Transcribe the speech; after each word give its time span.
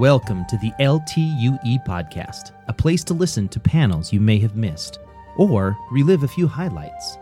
Welcome 0.00 0.46
to 0.46 0.56
the 0.56 0.72
LTUE 0.80 1.84
podcast, 1.84 2.52
a 2.68 2.72
place 2.72 3.04
to 3.04 3.12
listen 3.12 3.48
to 3.48 3.60
panels 3.60 4.14
you 4.14 4.18
may 4.18 4.38
have 4.38 4.56
missed 4.56 4.98
or 5.36 5.76
relive 5.90 6.22
a 6.22 6.28
few 6.28 6.46
highlights. 6.46 7.18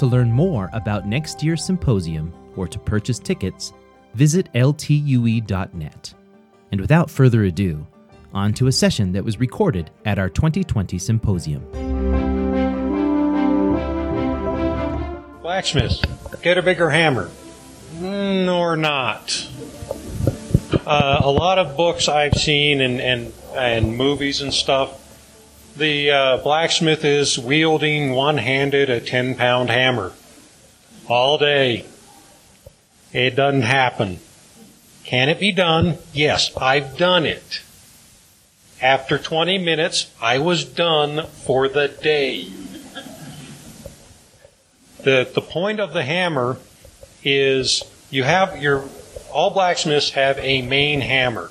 To 0.00 0.06
learn 0.06 0.32
more 0.32 0.68
about 0.72 1.06
next 1.06 1.44
year's 1.44 1.64
symposium 1.64 2.34
or 2.56 2.66
to 2.66 2.80
purchase 2.80 3.20
tickets, 3.20 3.72
visit 4.14 4.52
ltue.net. 4.54 6.14
And 6.72 6.80
without 6.80 7.08
further 7.08 7.44
ado, 7.44 7.86
on 8.34 8.52
to 8.54 8.66
a 8.66 8.72
session 8.72 9.12
that 9.12 9.24
was 9.24 9.38
recorded 9.38 9.92
at 10.04 10.18
our 10.18 10.28
2020 10.28 10.98
symposium. 10.98 11.62
Blacksmith, 15.42 16.02
get 16.42 16.58
a 16.58 16.62
bigger 16.62 16.90
hammer. 16.90 17.30
Mm, 18.00 18.52
or 18.52 18.76
not. 18.76 19.46
Uh, 20.86 21.20
a 21.24 21.30
lot 21.30 21.58
of 21.58 21.76
books 21.76 22.08
I've 22.08 22.34
seen 22.34 22.80
and, 22.80 23.00
and, 23.00 23.32
and 23.56 23.96
movies 23.96 24.40
and 24.40 24.54
stuff, 24.54 25.02
the 25.76 26.12
uh, 26.12 26.36
blacksmith 26.38 27.04
is 27.04 27.36
wielding 27.36 28.12
one 28.12 28.38
handed 28.38 28.88
a 28.88 29.00
10 29.00 29.34
pound 29.34 29.68
hammer 29.68 30.12
all 31.08 31.38
day. 31.38 31.86
It 33.12 33.34
doesn't 33.34 33.62
happen. 33.62 34.20
Can 35.02 35.28
it 35.28 35.40
be 35.40 35.50
done? 35.50 35.98
Yes, 36.12 36.56
I've 36.56 36.96
done 36.96 37.26
it. 37.26 37.62
After 38.80 39.18
20 39.18 39.58
minutes, 39.58 40.12
I 40.22 40.38
was 40.38 40.64
done 40.64 41.26
for 41.26 41.68
the 41.68 41.88
day. 41.88 42.48
The, 45.02 45.28
the 45.34 45.40
point 45.40 45.80
of 45.80 45.92
the 45.92 46.04
hammer 46.04 46.58
is 47.24 47.82
you 48.08 48.22
have 48.22 48.62
your, 48.62 48.84
all 49.36 49.50
blacksmiths 49.50 50.12
have 50.12 50.38
a 50.38 50.62
main 50.62 51.02
hammer. 51.02 51.50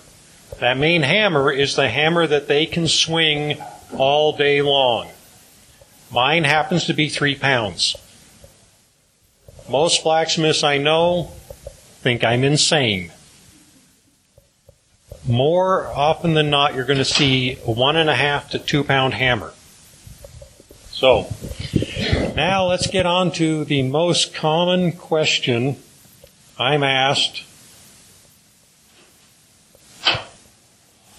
That 0.60 0.76
main 0.76 1.04
hammer 1.04 1.52
is 1.52 1.76
the 1.76 1.88
hammer 1.88 2.26
that 2.26 2.48
they 2.48 2.66
can 2.66 2.88
swing 2.88 3.62
all 3.96 4.36
day 4.36 4.64
long. 4.64 5.10
Mine 6.12 6.46
happens 6.46 6.86
to 6.86 6.96
be 6.96 7.10
three 7.10 7.36
pounds. 7.36 7.96
Most 9.70 10.04
blacksmiths 10.04 10.64
I 10.64 10.80
know 10.80 11.26
think 12.02 12.24
I'm 12.24 12.44
insane. 12.44 13.12
More 15.28 15.86
often 15.86 16.34
than 16.34 16.50
not, 16.50 16.74
you're 16.74 16.86
going 16.86 16.98
to 16.98 17.06
see 17.06 17.60
a 17.68 17.72
one 17.72 17.98
and 17.98 18.10
a 18.10 18.16
half 18.16 18.50
to 18.50 18.58
two 18.58 18.84
pound 18.84 19.14
hammer. 19.14 19.54
So, 20.90 21.28
now 22.36 22.66
let's 22.66 22.88
get 22.88 23.06
on 23.06 23.32
to 23.34 23.64
the 23.64 23.84
most 23.84 24.34
common 24.34 24.92
question 24.92 25.78
I'm 26.58 26.82
asked. 26.82 27.44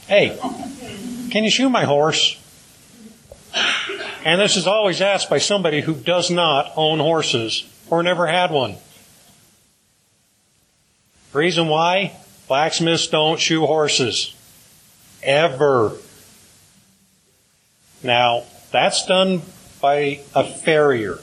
Hey, 0.07 0.39
can 1.31 1.43
you 1.43 1.51
shoe 1.51 1.69
my 1.69 1.85
horse? 1.85 2.41
And 4.25 4.41
this 4.41 4.57
is 4.57 4.67
always 4.67 5.01
asked 5.01 5.29
by 5.29 5.39
somebody 5.39 5.81
who 5.81 5.95
does 5.95 6.31
not 6.31 6.73
own 6.77 6.99
horses 6.99 7.65
or 7.91 8.03
never 8.03 8.27
had 8.27 8.51
one. 8.51 8.77
Reason 11.33 11.67
why? 11.69 12.17
Blacksmiths 12.47 13.09
don't 13.09 13.41
shoe 13.41 13.67
horses. 13.67 14.35
Ever. 15.23 15.93
Now, 18.03 18.45
that's 18.71 19.07
done 19.07 19.43
by 19.81 20.21
a 20.35 20.45
farrier. 20.45 21.19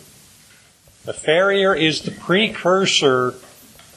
The 1.05 1.13
farrier 1.13 1.73
is 1.73 2.01
the 2.01 2.11
precursor 2.11 3.35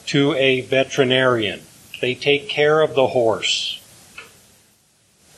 to 0.07 0.33
a 0.33 0.61
veterinarian. 0.61 1.61
They 1.99 2.15
take 2.15 2.47
care 2.47 2.81
of 2.81 2.95
the 2.95 3.07
horse. 3.07 3.76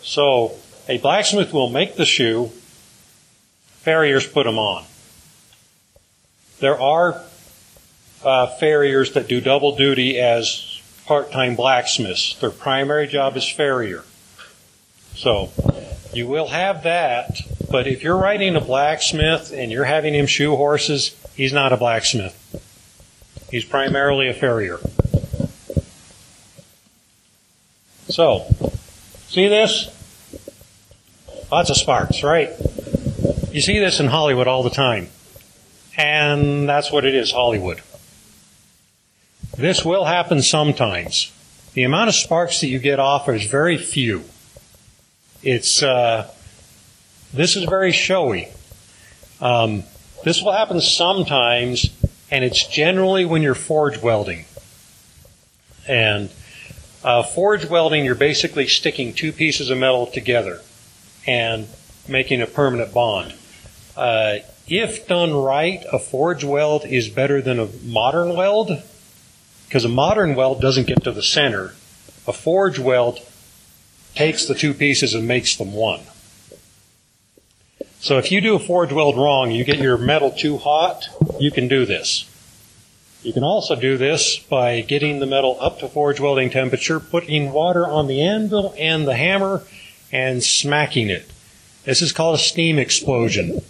So, 0.09 0.53
a 0.87 0.97
blacksmith 0.97 1.53
will 1.53 1.69
make 1.69 1.95
the 1.95 2.03
shoe, 2.03 2.47
farriers 3.81 4.25
put 4.25 4.45
them 4.45 4.57
on. 4.57 4.83
There 6.59 6.81
are 6.81 7.21
uh, 8.23 8.47
farriers 8.47 9.13
that 9.13 9.27
do 9.27 9.39
double 9.39 9.75
duty 9.75 10.19
as 10.19 10.81
part-time 11.05 11.55
blacksmiths. 11.55 12.33
Their 12.39 12.49
primary 12.49 13.05
job 13.05 13.37
is 13.37 13.47
farrier. 13.47 14.03
So, 15.13 15.51
you 16.11 16.27
will 16.27 16.47
have 16.47 16.81
that, 16.81 17.41
but 17.69 17.85
if 17.85 18.01
you're 18.01 18.17
writing 18.17 18.55
a 18.55 18.61
blacksmith 18.61 19.53
and 19.53 19.71
you're 19.71 19.85
having 19.85 20.15
him 20.15 20.25
shoe 20.25 20.55
horses, 20.55 21.15
he's 21.35 21.53
not 21.53 21.71
a 21.71 21.77
blacksmith. 21.77 22.33
He's 23.51 23.63
primarily 23.63 24.27
a 24.27 24.33
farrier. 24.33 24.79
So, 28.07 28.47
see 29.27 29.47
this? 29.47 29.95
Lots 31.51 31.71
of 31.71 31.77
sparks, 31.77 32.21
right? 32.21 32.51
You 33.51 33.61
see 33.61 33.79
this 33.79 33.99
in 33.99 34.05
Hollywood 34.05 34.47
all 34.47 34.61
the 34.61 34.69
time. 34.69 35.09
And 35.97 36.69
that's 36.69 36.91
what 36.91 37.05
it 37.05 37.15
is, 37.15 37.31
Hollywood. 37.31 37.81
This 39.57 39.83
will 39.83 40.05
happen 40.05 40.43
sometimes. 40.43 41.31
The 41.73 41.81
amount 41.83 42.09
of 42.09 42.15
sparks 42.15 42.61
that 42.61 42.67
you 42.67 42.77
get 42.77 42.99
off 42.99 43.27
is 43.27 43.45
very 43.45 43.79
few. 43.79 44.25
It's, 45.41 45.81
uh, 45.81 46.31
this 47.33 47.55
is 47.55 47.63
very 47.63 47.93
showy. 47.93 48.49
Um, 49.41 49.83
this 50.23 50.43
will 50.43 50.51
happen 50.51 50.79
sometimes, 50.79 51.89
and 52.29 52.45
it's 52.45 52.67
generally 52.67 53.25
when 53.25 53.41
you're 53.41 53.55
forge 53.55 53.99
welding. 54.03 54.45
And 55.87 56.29
uh, 57.03 57.23
forge 57.23 57.65
welding, 57.65 58.05
you're 58.05 58.13
basically 58.13 58.67
sticking 58.67 59.13
two 59.13 59.31
pieces 59.31 59.71
of 59.71 59.79
metal 59.79 60.05
together 60.05 60.61
and 61.25 61.67
making 62.07 62.41
a 62.41 62.47
permanent 62.47 62.93
bond. 62.93 63.33
Uh, 63.95 64.37
if 64.67 65.07
done 65.07 65.33
right, 65.33 65.83
a 65.91 65.99
forge 65.99 66.43
weld 66.43 66.85
is 66.85 67.09
better 67.09 67.41
than 67.41 67.59
a 67.59 67.67
modern 67.83 68.35
weld 68.35 68.83
because 69.67 69.85
a 69.85 69.89
modern 69.89 70.35
weld 70.35 70.61
doesn't 70.61 70.87
get 70.87 71.03
to 71.03 71.11
the 71.11 71.23
center. 71.23 71.73
A 72.27 72.33
forge 72.33 72.79
weld 72.79 73.19
takes 74.15 74.45
the 74.45 74.55
two 74.55 74.73
pieces 74.73 75.13
and 75.13 75.27
makes 75.27 75.55
them 75.55 75.73
one. 75.73 76.01
So 77.99 78.17
if 78.17 78.31
you 78.31 78.41
do 78.41 78.55
a 78.55 78.59
forge 78.59 78.93
weld 78.93 79.17
wrong, 79.17 79.51
you 79.51 79.63
get 79.63 79.79
your 79.79 79.97
metal 79.97 80.31
too 80.31 80.57
hot, 80.57 81.09
you 81.39 81.51
can 81.51 81.67
do 81.67 81.85
this. 81.85 82.25
You 83.23 83.33
can 83.33 83.43
also 83.43 83.75
do 83.75 83.97
this 83.97 84.37
by 84.37 84.79
getting 84.81 85.19
the 85.19 85.25
metal 85.25 85.57
up 85.59 85.79
to 85.79 85.89
forge 85.89 86.21
welding 86.21 86.49
temperature, 86.49 86.99
putting 87.01 87.51
water 87.51 87.85
on 87.85 88.07
the 88.07 88.21
anvil 88.21 88.73
and 88.77 89.05
the 89.05 89.15
hammer, 89.15 89.63
and 90.11 90.43
smacking 90.43 91.09
it. 91.09 91.29
This 91.85 92.01
is 92.01 92.11
called 92.11 92.35
a 92.35 92.39
steam 92.39 92.77
explosion. 92.77 93.61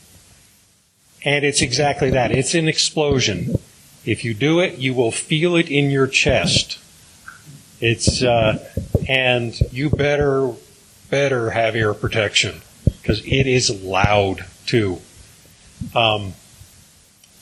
And 1.24 1.44
it's 1.44 1.62
exactly 1.62 2.10
that. 2.12 2.32
It's 2.32 2.56
an 2.56 2.68
explosion. 2.68 3.60
If 4.06 4.24
you 4.24 4.34
do 4.34 4.60
it, 4.60 4.78
you 4.78 4.94
will 4.94 5.12
feel 5.12 5.56
it 5.56 5.70
in 5.70 5.90
your 5.90 6.08
chest. 6.08 6.80
It's, 7.82 8.24
uh, 8.24 8.66
and 9.08 9.60
you 9.72 9.90
better, 9.90 10.54
better 11.10 11.52
have 11.52 11.76
ear 11.76 11.94
protection 11.94 12.62
because 12.86 13.26
it 13.26 13.48
is 13.48 13.70
loud 13.84 14.46
too. 14.66 15.00
Um, 15.96 16.34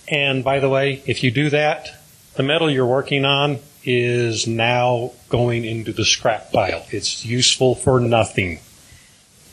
and 0.08 0.44
by 0.44 0.60
the 0.60 0.70
way, 0.70 1.04
if 1.06 1.24
you 1.24 1.32
do 1.32 1.50
that, 1.50 2.02
the 2.36 2.44
metal 2.44 2.70
you're 2.70 2.86
working 2.86 3.26
on 3.26 3.60
is 3.84 4.48
now 4.48 5.12
going 5.30 5.66
into 5.66 5.92
the 5.92 6.06
scrap 6.06 6.52
pile. 6.52 6.86
It's 6.92 7.26
useful 7.26 7.76
for 7.76 8.00
nothing. 8.00 8.60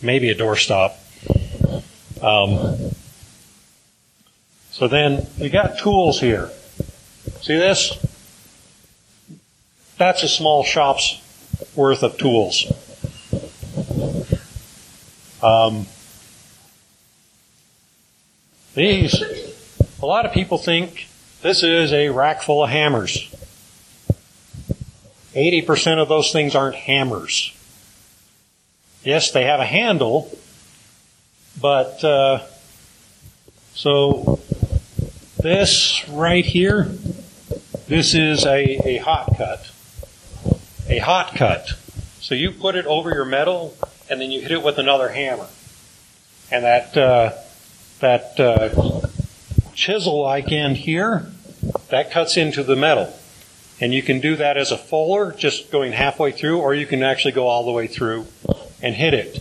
Maybe 0.04 0.28
a 0.28 0.34
doorstop. 0.34 0.92
Um, 2.22 2.94
so 4.70 4.86
then 4.86 5.26
you 5.38 5.48
got 5.48 5.78
tools 5.78 6.20
here. 6.20 6.50
See 7.40 7.56
this? 7.56 7.96
That's 9.96 10.22
a 10.22 10.28
small 10.28 10.62
shop's 10.62 11.22
worth 11.74 12.02
of 12.02 12.18
tools. 12.18 12.70
Um, 15.42 15.86
these, 18.74 19.14
a 20.02 20.06
lot 20.06 20.26
of 20.26 20.32
people 20.32 20.58
think 20.58 21.08
this 21.40 21.62
is 21.62 21.94
a 21.94 22.10
rack 22.10 22.42
full 22.42 22.62
of 22.62 22.68
hammers. 22.68 23.34
80% 25.34 25.98
of 25.98 26.08
those 26.08 26.30
things 26.30 26.54
aren't 26.54 26.76
hammers. 26.76 27.54
Yes, 29.04 29.32
they 29.32 29.44
have 29.44 29.60
a 29.60 29.66
handle, 29.66 30.34
but, 31.60 32.02
uh, 32.02 32.42
so 33.74 34.40
this 35.42 36.08
right 36.08 36.44
here, 36.44 36.84
this 37.86 38.14
is 38.14 38.46
a, 38.46 38.80
a 38.88 38.96
hot 38.96 39.36
cut. 39.36 39.70
A 40.88 40.98
hot 41.00 41.34
cut. 41.34 41.72
So 42.20 42.34
you 42.34 42.50
put 42.50 42.76
it 42.76 42.86
over 42.86 43.10
your 43.10 43.26
metal 43.26 43.76
and 44.08 44.22
then 44.22 44.30
you 44.30 44.40
hit 44.40 44.52
it 44.52 44.62
with 44.62 44.78
another 44.78 45.10
hammer. 45.10 45.48
And 46.50 46.64
that, 46.64 46.96
uh, 46.96 47.32
that 48.00 48.40
uh, 48.40 49.06
chisel-like 49.74 50.50
end 50.50 50.78
here, 50.78 51.26
that 51.90 52.10
cuts 52.10 52.38
into 52.38 52.62
the 52.62 52.76
metal. 52.76 53.14
And 53.82 53.92
you 53.92 54.02
can 54.02 54.20
do 54.20 54.34
that 54.36 54.56
as 54.56 54.72
a 54.72 54.78
fuller, 54.78 55.30
just 55.32 55.70
going 55.70 55.92
halfway 55.92 56.32
through, 56.32 56.60
or 56.60 56.74
you 56.74 56.86
can 56.86 57.02
actually 57.02 57.32
go 57.32 57.48
all 57.48 57.66
the 57.66 57.72
way 57.72 57.86
through 57.86 58.26
and 58.84 58.94
hit 58.94 59.14
it. 59.14 59.32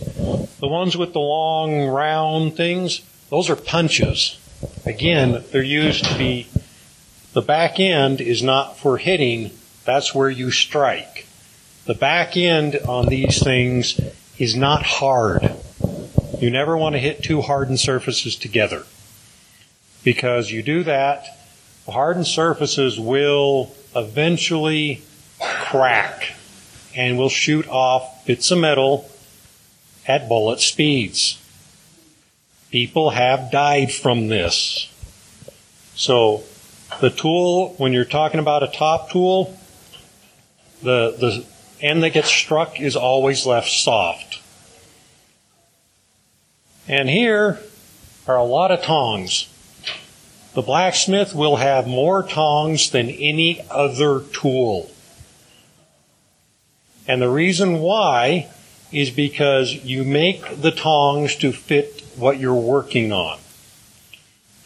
The 0.58 0.66
ones 0.66 0.96
with 0.96 1.12
the 1.12 1.20
long 1.20 1.86
round 1.86 2.56
things, 2.56 3.02
those 3.28 3.50
are 3.50 3.56
punches. 3.56 4.40
Again, 4.86 5.44
they're 5.52 5.62
used 5.62 6.06
to 6.06 6.16
be, 6.16 6.48
the 7.34 7.42
back 7.42 7.78
end 7.78 8.22
is 8.22 8.42
not 8.42 8.78
for 8.78 8.96
hitting, 8.96 9.50
that's 9.84 10.14
where 10.14 10.30
you 10.30 10.50
strike. 10.50 11.26
The 11.84 11.92
back 11.94 12.38
end 12.38 12.76
on 12.88 13.08
these 13.08 13.42
things 13.42 14.00
is 14.38 14.56
not 14.56 14.82
hard. 14.82 15.54
You 16.40 16.50
never 16.50 16.74
want 16.74 16.94
to 16.94 16.98
hit 16.98 17.22
two 17.22 17.42
hardened 17.42 17.80
surfaces 17.80 18.36
together. 18.36 18.84
Because 20.02 20.50
you 20.50 20.62
do 20.62 20.84
that, 20.84 21.26
the 21.84 21.92
hardened 21.92 22.26
surfaces 22.26 22.98
will 22.98 23.74
eventually 23.94 25.02
crack 25.38 26.32
and 26.96 27.18
will 27.18 27.28
shoot 27.28 27.68
off 27.68 28.24
bits 28.24 28.50
of 28.50 28.58
metal 28.58 29.10
at 30.06 30.28
bullet 30.28 30.60
speeds. 30.60 31.40
People 32.70 33.10
have 33.10 33.50
died 33.50 33.92
from 33.92 34.28
this. 34.28 34.90
So 35.94 36.42
the 37.00 37.10
tool, 37.10 37.74
when 37.78 37.92
you're 37.92 38.04
talking 38.04 38.40
about 38.40 38.62
a 38.62 38.68
top 38.68 39.10
tool, 39.10 39.58
the, 40.82 41.14
the 41.18 41.46
end 41.80 42.02
that 42.02 42.10
gets 42.10 42.28
struck 42.28 42.80
is 42.80 42.96
always 42.96 43.46
left 43.46 43.70
soft. 43.70 44.40
And 46.86 47.08
here 47.08 47.60
are 48.26 48.36
a 48.36 48.44
lot 48.44 48.70
of 48.70 48.82
tongs. 48.82 49.48
The 50.54 50.62
blacksmith 50.62 51.34
will 51.34 51.56
have 51.56 51.86
more 51.86 52.22
tongs 52.22 52.90
than 52.90 53.08
any 53.08 53.60
other 53.70 54.20
tool. 54.20 54.90
And 57.08 57.20
the 57.20 57.28
reason 57.28 57.80
why 57.80 58.50
is 58.92 59.10
because 59.10 59.72
you 59.72 60.04
make 60.04 60.60
the 60.60 60.70
tongs 60.70 61.36
to 61.36 61.52
fit 61.52 62.02
what 62.16 62.38
you're 62.38 62.54
working 62.54 63.12
on. 63.12 63.38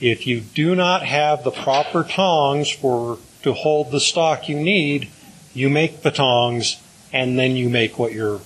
If 0.01 0.27
you 0.27 0.41
do 0.41 0.75
not 0.75 1.03
have 1.03 1.45
the 1.45 1.51
proper 1.51 2.05
tongs 2.05 2.71
for 2.71 3.19
to 3.43 3.53
hold 3.53 3.91
the 3.91 4.01
stock 4.01 4.49
you 4.49 4.57
need, 4.57 5.09
you 5.55 5.69
make 5.69 6.03
the 6.03 6.11
tongs 6.11 6.81
and 7.13 7.39
then 7.39 7.57
you 7.57 7.69
make 7.69 7.99
what 7.99 8.13
you're 8.13 8.41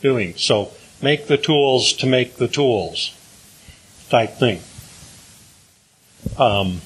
doing. 0.00 0.34
So 0.36 0.72
make 1.02 1.26
the 1.26 1.36
tools 1.36 1.92
to 1.94 2.06
make 2.06 2.36
the 2.36 2.48
tools 2.48 3.14
type 4.08 4.30
thing. 4.30 4.60
Um, 6.38 6.80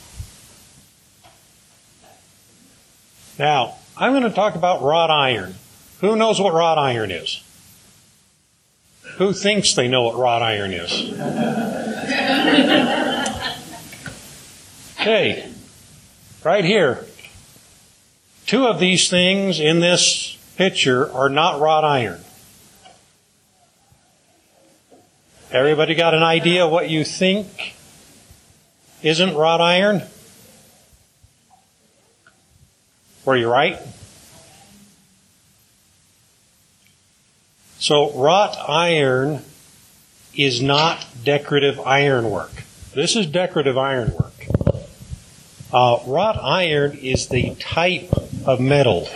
now, 3.39 3.77
I'm 3.97 4.13
going 4.13 4.25
to 4.25 4.31
talk 4.31 4.55
about 4.55 4.83
wrought 4.83 5.11
iron. 5.11 5.55
Who 6.01 6.17
knows 6.17 6.41
what 6.41 6.53
wrought 6.53 6.79
iron 6.79 7.11
is? 7.11 7.44
Who 9.17 9.33
thinks 9.33 9.75
they 9.75 9.89
know 9.89 10.03
what 10.03 10.17
wrought 10.17 10.43
iron 10.43 10.73
is? 10.73 11.13
Okay, 15.05 15.47
right 16.43 16.65
here. 16.65 17.05
Two 18.47 18.67
of 18.67 18.81
these 18.81 19.11
things 19.11 19.61
in 19.61 19.81
this 19.81 20.39
picture 20.57 21.13
are 21.13 21.29
not 21.29 21.61
wrought 21.61 21.85
iron. 21.85 22.21
Everybody 25.51 25.95
got 25.95 26.15
an 26.15 26.23
idea 26.23 26.67
what 26.67 26.89
you 26.89 27.05
think 27.05 27.75
isn't 29.03 29.35
wrought 29.35 29.61
iron? 29.61 30.03
Were 33.27 33.37
you 33.37 33.51
right? 33.51 33.79
So 37.85 38.13
wrought 38.13 38.57
iron 38.67 39.43
is 40.35 40.63
not 40.63 41.07
decorative 41.23 41.79
ironwork. 41.81 42.65
This 42.95 43.15
is 43.15 43.27
decorative 43.27 43.77
ironwork. 43.77 44.47
Uh, 45.71 45.99
wrought 46.07 46.39
iron 46.43 46.93
is 46.93 47.29
the 47.29 47.55
type 47.57 48.11
of 48.47 48.59
metal. 48.59 49.07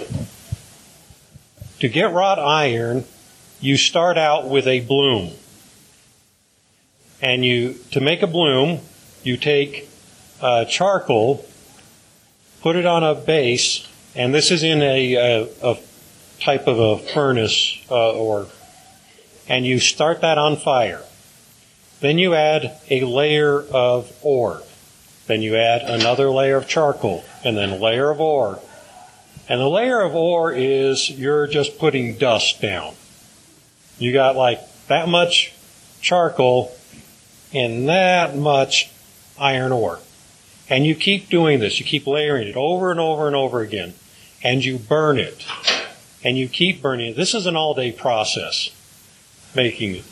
To 1.80 1.88
get 1.88 2.12
wrought 2.12 2.38
iron, 2.38 3.06
you 3.58 3.78
start 3.78 4.18
out 4.18 4.50
with 4.50 4.66
a 4.66 4.80
bloom. 4.80 5.30
And 7.22 7.46
you, 7.46 7.72
to 7.92 8.02
make 8.02 8.20
a 8.20 8.26
bloom, 8.26 8.80
you 9.22 9.38
take 9.38 9.88
uh, 10.42 10.66
charcoal, 10.66 11.46
put 12.60 12.76
it 12.76 12.84
on 12.84 13.02
a 13.02 13.14
base, 13.14 13.88
and 14.14 14.34
this 14.34 14.50
is 14.50 14.62
in 14.62 14.82
a, 14.82 15.14
a, 15.14 15.48
a 15.62 15.78
type 16.38 16.66
of 16.66 16.78
a 16.78 16.98
furnace 16.98 17.78
uh, 17.90 18.12
or, 18.12 18.46
and 19.48 19.66
you 19.66 19.80
start 19.80 20.20
that 20.20 20.38
on 20.38 20.56
fire. 20.56 21.02
Then 22.00 22.18
you 22.18 22.34
add 22.34 22.78
a 22.90 23.04
layer 23.04 23.60
of 23.60 24.12
ore. 24.22 24.62
Then 25.26 25.42
you 25.42 25.56
add 25.56 25.82
another 25.82 26.30
layer 26.30 26.56
of 26.56 26.68
charcoal, 26.68 27.24
and 27.44 27.56
then 27.56 27.70
a 27.70 27.76
layer 27.76 28.10
of 28.10 28.20
ore. 28.20 28.60
And 29.48 29.60
the 29.60 29.68
layer 29.68 30.00
of 30.00 30.14
ore 30.14 30.52
is 30.52 31.10
you're 31.10 31.46
just 31.46 31.78
putting 31.78 32.16
dust 32.18 32.60
down. 32.60 32.94
You 33.98 34.12
got 34.12 34.36
like 34.36 34.60
that 34.86 35.08
much 35.08 35.54
charcoal 36.00 36.76
and 37.52 37.88
that 37.88 38.36
much 38.36 38.90
iron 39.38 39.72
ore. 39.72 40.00
And 40.68 40.84
you 40.84 40.94
keep 40.94 41.30
doing 41.30 41.60
this. 41.60 41.80
You 41.80 41.86
keep 41.86 42.06
layering 42.06 42.46
it 42.46 42.56
over 42.56 42.90
and 42.90 43.00
over 43.00 43.26
and 43.26 43.34
over 43.34 43.60
again. 43.60 43.94
And 44.42 44.64
you 44.64 44.78
burn 44.78 45.18
it. 45.18 45.46
And 46.22 46.36
you 46.36 46.48
keep 46.48 46.82
burning 46.82 47.10
it. 47.10 47.16
This 47.16 47.34
is 47.34 47.46
an 47.46 47.56
all 47.56 47.74
day 47.74 47.90
process, 47.90 48.70
making 49.54 49.96
it. 49.96 50.04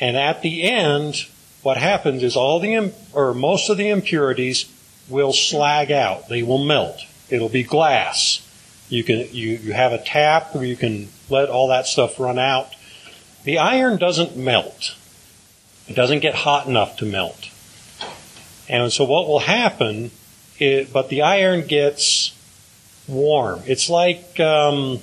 And 0.00 0.16
at 0.16 0.42
the 0.42 0.62
end, 0.62 1.26
what 1.62 1.76
happens 1.76 2.22
is 2.22 2.36
all 2.36 2.58
the, 2.60 2.92
or 3.12 3.34
most 3.34 3.68
of 3.68 3.76
the 3.76 3.88
impurities 3.88 4.70
will 5.08 5.32
slag 5.32 5.90
out. 5.92 6.28
They 6.28 6.42
will 6.42 6.64
melt. 6.64 7.00
It'll 7.30 7.48
be 7.48 7.62
glass. 7.62 8.46
You 8.88 9.04
can, 9.04 9.28
you, 9.30 9.56
you 9.56 9.72
have 9.72 9.92
a 9.92 10.02
tap 10.02 10.54
where 10.54 10.64
you 10.64 10.76
can 10.76 11.08
let 11.30 11.48
all 11.48 11.68
that 11.68 11.86
stuff 11.86 12.18
run 12.20 12.38
out. 12.38 12.74
The 13.44 13.58
iron 13.58 13.96
doesn't 13.96 14.36
melt. 14.36 14.96
It 15.88 15.94
doesn't 15.94 16.20
get 16.20 16.34
hot 16.34 16.66
enough 16.66 16.96
to 16.98 17.06
melt. 17.06 17.48
And 18.68 18.92
so 18.92 19.04
what 19.04 19.26
will 19.26 19.40
happen, 19.40 20.10
is, 20.58 20.88
but 20.88 21.08
the 21.08 21.22
iron 21.22 21.66
gets 21.66 22.34
warm. 23.08 23.62
It's 23.66 23.90
like 23.90 24.38
um, 24.40 25.00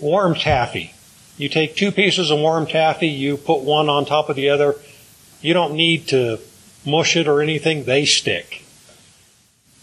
warm 0.00 0.34
taffy. 0.34 0.94
You 1.36 1.48
take 1.48 1.76
two 1.76 1.92
pieces 1.92 2.30
of 2.30 2.38
warm 2.38 2.66
taffy, 2.66 3.08
you 3.08 3.36
put 3.36 3.60
one 3.60 3.88
on 3.88 4.04
top 4.04 4.28
of 4.28 4.36
the 4.36 4.50
other. 4.50 4.76
You 5.40 5.54
don't 5.54 5.74
need 5.74 6.08
to 6.08 6.38
mush 6.84 7.16
it 7.16 7.26
or 7.26 7.40
anything, 7.40 7.84
they 7.84 8.04
stick. 8.04 8.64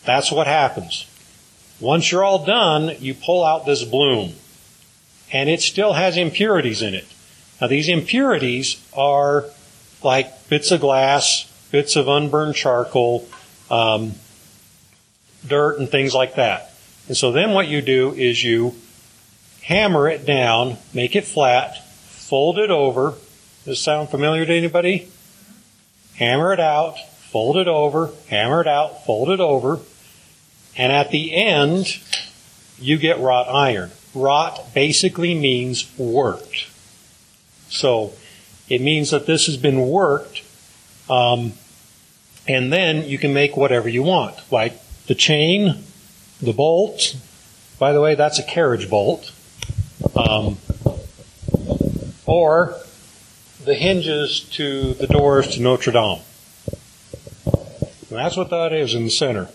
That's 0.06 0.32
what 0.32 0.48
happens. 0.48 1.06
Once 1.80 2.12
you're 2.12 2.24
all 2.24 2.46
done, 2.46 2.96
you 3.00 3.14
pull 3.14 3.44
out 3.44 3.66
this 3.66 3.84
bloom. 3.84 4.34
And 5.32 5.50
it 5.50 5.62
still 5.62 5.94
has 5.94 6.18
impurities 6.18 6.82
in 6.82 6.94
it. 6.94 7.08
Now 7.62 7.68
these 7.68 7.90
impurities 7.90 8.84
are 8.94 9.46
like 10.04 10.50
bits 10.50 10.72
of 10.72 10.82
glass, 10.82 11.46
bits 11.72 11.96
of 11.96 12.08
unburned 12.08 12.56
charcoal, 12.56 13.28
um, 13.70 14.14
dirt, 15.46 15.80
and 15.80 15.90
things 15.90 16.14
like 16.14 16.36
that. 16.36 16.74
And 17.08 17.18
so 17.18 17.32
then 17.32 17.54
what 17.54 17.68
you 17.68 17.82
do 17.82 18.14
is 18.14 18.44
you 18.44 18.76
hammer 19.70 20.10
it 20.10 20.26
down, 20.26 20.78
make 20.96 21.16
it 21.16 21.24
flat, 21.24 21.88
fold 21.88 22.58
it 22.58 22.72
over. 22.72 23.12
Does 23.12 23.66
this 23.66 23.82
sound 23.82 24.10
familiar 24.10 24.46
to 24.46 24.54
anybody? 24.54 25.08
Hammer 26.16 26.52
it 26.52 26.60
out, 26.60 26.98
fold 27.32 27.56
it 27.56 27.68
over, 27.68 28.12
hammer 28.28 28.62
it 28.62 28.68
out, 28.68 29.06
fold 29.06 29.30
it 29.30 29.40
over, 29.40 29.80
and 30.76 30.92
at 30.92 31.12
the 31.12 31.36
end, 31.36 32.00
you 32.80 32.98
get 32.98 33.20
wrought 33.20 33.48
iron. 33.48 33.92
Wrought 34.16 34.74
basically 34.74 35.36
means 35.36 35.96
worked. 35.98 36.68
So 37.70 38.14
it 38.70 38.82
means 38.82 39.12
that 39.12 39.28
this 39.28 39.46
has 39.46 39.56
been 39.56 39.82
worked 39.82 40.42
um, 41.10 41.54
and 42.48 42.74
then 42.74 43.04
you 43.04 43.20
can 43.20 43.34
make 43.34 43.56
whatever 43.56 43.88
you 43.88 44.02
want, 44.02 44.36
like 44.52 44.80
the 45.06 45.16
chain, 45.16 45.84
the 46.42 46.54
bolt. 46.54 47.16
By 47.78 47.94
the 47.94 48.02
way, 48.02 48.16
that's 48.16 48.40
a 48.40 48.44
carriage 48.44 48.90
bolt. 48.90 49.32
Um, 50.20 50.58
or 52.26 52.76
the 53.64 53.74
hinges 53.74 54.42
to 54.52 54.94
the 54.94 55.08
doors 55.08 55.48
to 55.56 55.62
Notre 55.62 55.92
Dame. 55.92 56.20
And 58.10 58.18
that's 58.18 58.36
what 58.36 58.50
that 58.50 58.74
is 58.74 58.94
in 58.94 59.04
the 59.04 59.10
center. 59.10 59.50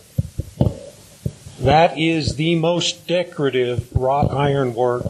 That 1.60 1.98
is 1.98 2.36
the 2.36 2.54
most 2.56 3.06
decorative 3.06 3.94
wrought 3.94 4.30
iron 4.30 4.74
work 4.74 5.06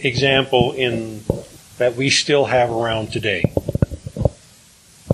example 0.00 0.72
in 0.72 1.22
that 1.78 1.96
we 1.96 2.10
still 2.10 2.46
have 2.46 2.70
around 2.70 3.12
today 3.12 3.42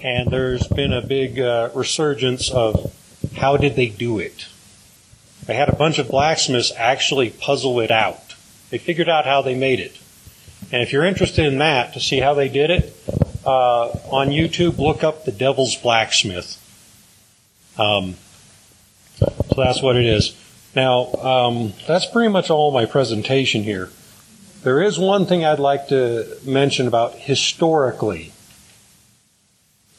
and 0.02 0.30
there's 0.30 0.66
been 0.68 0.92
a 0.92 1.02
big 1.02 1.38
uh, 1.38 1.70
resurgence 1.74 2.50
of 2.50 2.92
how 3.36 3.56
did 3.56 3.76
they 3.76 3.88
do 3.88 4.18
it? 4.18 4.46
they 5.46 5.54
had 5.54 5.68
a 5.68 5.74
bunch 5.74 5.98
of 5.98 6.08
blacksmiths 6.08 6.72
actually 6.76 7.30
puzzle 7.30 7.80
it 7.80 7.90
out. 7.90 8.29
They 8.70 8.78
figured 8.78 9.08
out 9.08 9.24
how 9.24 9.42
they 9.42 9.54
made 9.54 9.80
it. 9.80 9.98
And 10.72 10.82
if 10.82 10.92
you're 10.92 11.04
interested 11.04 11.46
in 11.46 11.58
that 11.58 11.92
to 11.94 12.00
see 12.00 12.20
how 12.20 12.34
they 12.34 12.48
did 12.48 12.70
it, 12.70 12.96
uh, 13.44 13.88
on 14.10 14.28
YouTube, 14.28 14.78
look 14.78 15.02
up 15.02 15.24
the 15.24 15.32
Devil's 15.32 15.76
Blacksmith. 15.76 16.56
Um, 17.78 18.14
so 19.16 19.54
that's 19.56 19.82
what 19.82 19.96
it 19.96 20.04
is. 20.04 20.36
Now, 20.76 21.12
um, 21.14 21.72
that's 21.86 22.06
pretty 22.06 22.30
much 22.30 22.50
all 22.50 22.70
my 22.70 22.86
presentation 22.86 23.62
here. 23.62 23.90
There 24.62 24.82
is 24.82 24.98
one 24.98 25.26
thing 25.26 25.44
I'd 25.44 25.58
like 25.58 25.88
to 25.88 26.36
mention 26.44 26.86
about 26.86 27.14
historically. 27.14 28.32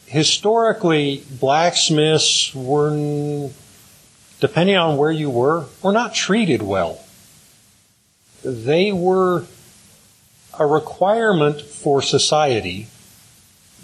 Historically, 0.05 1.23
blacksmiths 1.39 2.53
were, 2.53 3.49
depending 4.39 4.77
on 4.77 4.97
where 4.97 5.11
you 5.11 5.29
were, 5.29 5.65
were 5.81 5.91
not 5.91 6.13
treated 6.13 6.61
well. 6.61 7.00
They 8.43 8.91
were 8.91 9.45
a 10.57 10.65
requirement 10.65 11.61
for 11.61 12.01
society, 12.01 12.87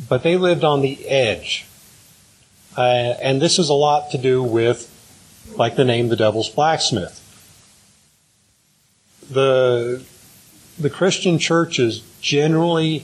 but 0.10 0.24
they 0.24 0.38
lived 0.38 0.64
on 0.64 0.82
the 0.82 1.08
edge. 1.08 1.66
Uh, 2.76 3.16
and 3.22 3.42
this 3.42 3.58
is 3.58 3.70
a 3.70 3.74
lot 3.74 4.12
to 4.12 4.18
do 4.18 4.44
with, 4.44 4.94
like 5.56 5.76
the 5.76 5.86
name, 5.86 6.10
the 6.10 6.16
Devil's 6.16 6.50
Blacksmith. 6.50 7.24
The 9.30 10.04
the 10.80 10.90
Christian 10.92 11.40
churches 11.40 12.04
generally 12.22 13.00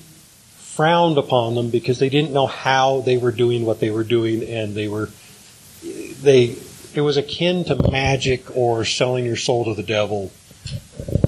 frowned 0.58 1.18
upon 1.18 1.56
them 1.56 1.70
because 1.70 2.00
they 2.00 2.10
didn't 2.10 2.32
know 2.32 2.46
how 2.46 3.02
they 3.02 3.18
were 3.18 3.32
doing 3.32 3.66
what 3.66 3.80
they 3.80 3.90
were 3.90 4.04
doing, 4.04 4.44
and 4.44 4.76
they 4.76 4.88
were 4.88 5.10
they 5.84 6.56
it 6.94 7.02
was 7.02 7.18
akin 7.18 7.64
to 7.66 7.92
magic 7.92 8.56
or 8.56 8.86
selling 8.86 9.26
your 9.26 9.36
soul 9.36 9.66
to 9.66 9.74
the 9.74 9.84
devil 9.84 10.32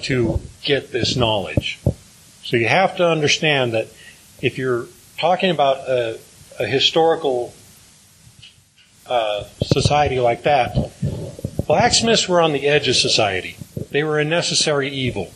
to 0.05 0.39
get 0.63 0.91
this 0.91 1.15
knowledge. 1.15 1.79
So 2.43 2.57
you 2.57 2.67
have 2.67 2.97
to 2.97 3.07
understand 3.07 3.73
that 3.73 3.87
if 4.41 4.57
you're 4.57 4.85
talking 5.17 5.49
about 5.49 5.77
a, 5.89 6.19
a 6.59 6.65
historical 6.65 7.53
uh, 9.07 9.45
society 9.63 10.19
like 10.19 10.43
that, 10.43 10.91
blacksmiths 11.65 12.29
were 12.29 12.41
on 12.41 12.53
the 12.53 12.67
edge 12.67 12.87
of 12.87 12.95
society. 12.95 13.57
They 13.91 14.03
were 14.03 14.19
a 14.19 14.25
necessary 14.25 14.89
evil. 14.89 15.31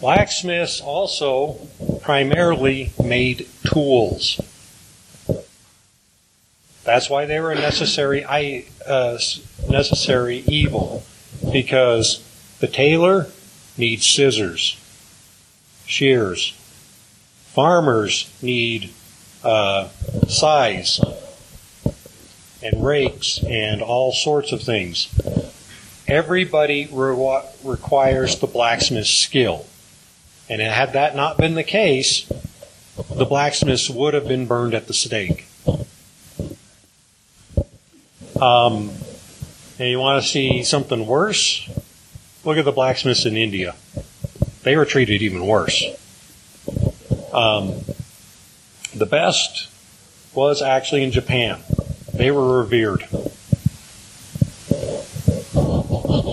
Blacksmiths 0.00 0.80
also 0.80 1.54
primarily 2.02 2.92
made 3.02 3.46
tools. 3.64 4.40
That's 6.84 7.10
why 7.10 7.26
they 7.26 7.40
were 7.40 7.52
a 7.52 7.56
necessary, 7.56 8.24
uh, 8.24 9.18
necessary 9.68 10.38
evil, 10.46 11.02
because 11.52 12.22
the 12.60 12.66
tailor 12.66 13.28
needs 13.76 14.06
scissors, 14.06 14.80
shears. 15.86 16.52
Farmers 17.52 18.30
need 18.42 18.90
uh, 19.42 19.88
size 20.28 21.00
and 22.62 22.84
rakes 22.84 23.42
and 23.44 23.80
all 23.82 24.12
sorts 24.12 24.52
of 24.52 24.62
things. 24.62 25.08
Everybody 26.08 26.88
re- 26.90 27.42
requires 27.64 28.38
the 28.38 28.46
blacksmith's 28.46 29.10
skill. 29.10 29.66
And 30.48 30.60
had 30.60 30.92
that 30.92 31.16
not 31.16 31.38
been 31.38 31.54
the 31.54 31.64
case, 31.64 32.30
the 33.14 33.24
blacksmiths 33.24 33.90
would 33.90 34.14
have 34.14 34.28
been 34.28 34.46
burned 34.46 34.74
at 34.74 34.86
the 34.86 34.94
stake. 34.94 35.46
Um, 38.40 38.90
and 39.78 39.88
you 39.88 39.98
want 39.98 40.22
to 40.22 40.28
see 40.28 40.62
something 40.62 41.06
worse? 41.06 41.68
Look 42.44 42.58
at 42.58 42.64
the 42.64 42.72
blacksmiths 42.72 43.26
in 43.26 43.36
India. 43.36 43.74
They 44.62 44.76
were 44.76 44.84
treated 44.84 45.22
even 45.22 45.46
worse. 45.46 45.84
Um, 47.32 47.74
the 48.94 49.06
best 49.06 49.68
was 50.34 50.62
actually 50.62 51.04
in 51.04 51.12
Japan. 51.12 51.60
They 52.14 52.30
were 52.30 52.58
revered. 52.60 53.06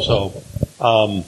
So, 0.05 0.43
um, 0.79 1.23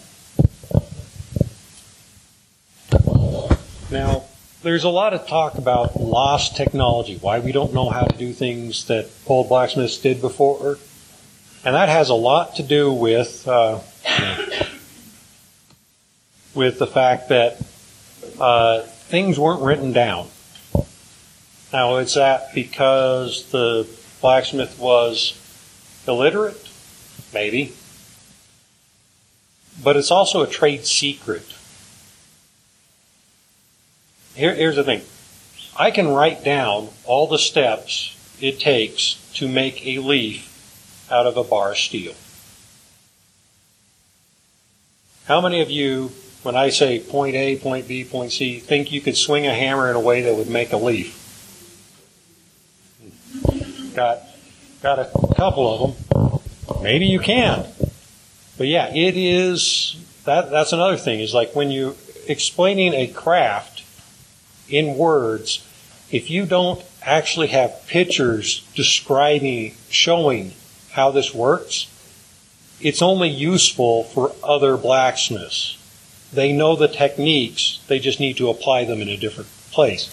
Now, 3.95 4.24
there's 4.62 4.84
a 4.84 4.89
lot 4.89 5.13
of 5.13 5.25
talk 5.25 5.57
about 5.57 5.95
lost 5.95 6.57
technology, 6.57 7.17
why 7.22 7.39
we 7.39 7.53
don't 7.53 7.74
know 7.74 7.89
how 7.89 8.03
to 8.03 8.17
do 8.17 8.34
things 8.34 8.88
that 8.88 9.07
old 9.25 9.48
blacksmiths 9.48 9.98
did 9.98 10.19
before. 10.19 10.79
And 11.65 11.74
that 11.74 11.89
has 11.89 12.10
a 12.10 12.13
lot 12.13 12.57
to 12.57 12.63
do 12.63 12.93
with 12.93 13.48
uh, 13.48 13.79
with 16.53 16.77
the 16.77 16.86
fact 16.86 17.29
that 17.29 17.60
uh, 18.39 18.81
things 18.81 19.39
weren't 19.39 19.63
written 19.63 19.91
down. 19.91 20.27
Now, 21.74 21.98
is 21.98 22.13
that 22.13 22.53
because 22.53 23.50
the 23.50 23.88
blacksmith 24.22 24.77
was 24.77 25.34
illiterate? 26.07 26.69
Maybe. 27.34 27.74
But 29.84 29.98
it's 29.98 30.12
also 30.12 30.43
a 30.43 30.48
trade 30.48 30.86
secret. 30.86 31.51
Here, 34.36 34.53
here's 34.53 34.75
the 34.75 34.84
thing 34.84 35.01
I 35.75 35.89
can 35.89 36.10
write 36.10 36.43
down 36.43 36.89
all 37.05 37.25
the 37.25 37.39
steps 37.39 38.15
it 38.39 38.60
takes 38.60 39.15
to 39.34 39.48
make 39.48 39.84
a 39.88 39.98
leaf 39.98 40.51
out 41.12 41.28
of 41.28 41.38
a 41.38 41.44
bar 41.44 41.72
of 41.72 41.78
steel. 41.78 42.14
How 45.26 45.42
many 45.42 45.62
of 45.62 45.70
you, 45.70 46.12
when 46.44 46.56
I 46.56 46.70
say 46.70 47.00
point 47.00 47.36
A, 47.36 47.58
point 47.58 47.88
B, 47.88 48.04
point 48.04 48.32
C, 48.32 48.60
think 48.60 48.92
you 48.92 49.02
could 49.02 49.18
swing 49.18 49.48
a 49.48 49.54
hammer 49.54 49.90
in 49.90 49.96
a 49.96 50.00
way 50.00 50.22
that 50.22 50.36
would 50.36 50.50
make 50.50 50.72
a 50.72 50.78
leaf? 50.78 51.22
Got, 53.96 54.22
got 54.82 55.00
a 55.00 55.10
couple 55.36 55.74
of 55.74 55.96
them. 55.96 56.84
Maybe 56.84 57.06
you 57.06 57.20
can. 57.20 57.66
But 58.58 58.68
yeah, 58.68 58.94
it 58.94 59.18
is, 59.18 59.98
that, 60.26 60.52
that's 60.52 60.74
another 60.74 60.98
thing, 60.98 61.20
is 61.20 61.34
like 61.34 61.56
when 61.56 61.72
you 61.72 61.96
explaining 62.28 62.94
a 62.94 63.08
craft, 63.08 63.84
in 64.70 64.98
words, 64.98 65.66
if 66.12 66.30
you 66.30 66.46
don't 66.46 66.84
actually 67.02 67.48
have 67.48 67.86
pictures 67.88 68.68
describing, 68.76 69.74
showing 69.90 70.54
how 70.96 71.12
this 71.12 71.34
works, 71.34 71.88
it's 72.82 73.02
only 73.02 73.30
useful 73.30 74.04
for 74.06 74.34
other 74.44 74.78
blacksmiths. 74.78 75.78
They 76.34 76.52
know 76.52 76.75
the 76.75 76.88
techniques, 76.88 77.80
they 77.88 78.00
just 78.00 78.20
need 78.20 78.38
to 78.38 78.50
apply 78.50 78.86
them 78.86 79.02
in 79.02 79.10
a 79.10 79.18
different 79.18 79.50
place. 79.72 80.10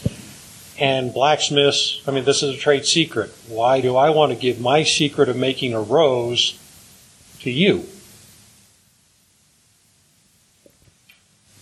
And 0.78 1.12
blacksmiths, 1.14 2.02
I 2.06 2.10
mean, 2.10 2.24
this 2.24 2.42
is 2.42 2.56
a 2.56 2.58
trade 2.58 2.84
secret. 2.84 3.30
Why 3.48 3.80
do 3.80 3.96
I 3.96 4.10
want 4.10 4.32
to 4.32 4.38
give 4.38 4.60
my 4.60 4.82
secret 4.82 5.28
of 5.28 5.36
making 5.36 5.74
a 5.74 5.80
rose 5.80 6.58
to 7.40 7.50
you? 7.50 7.86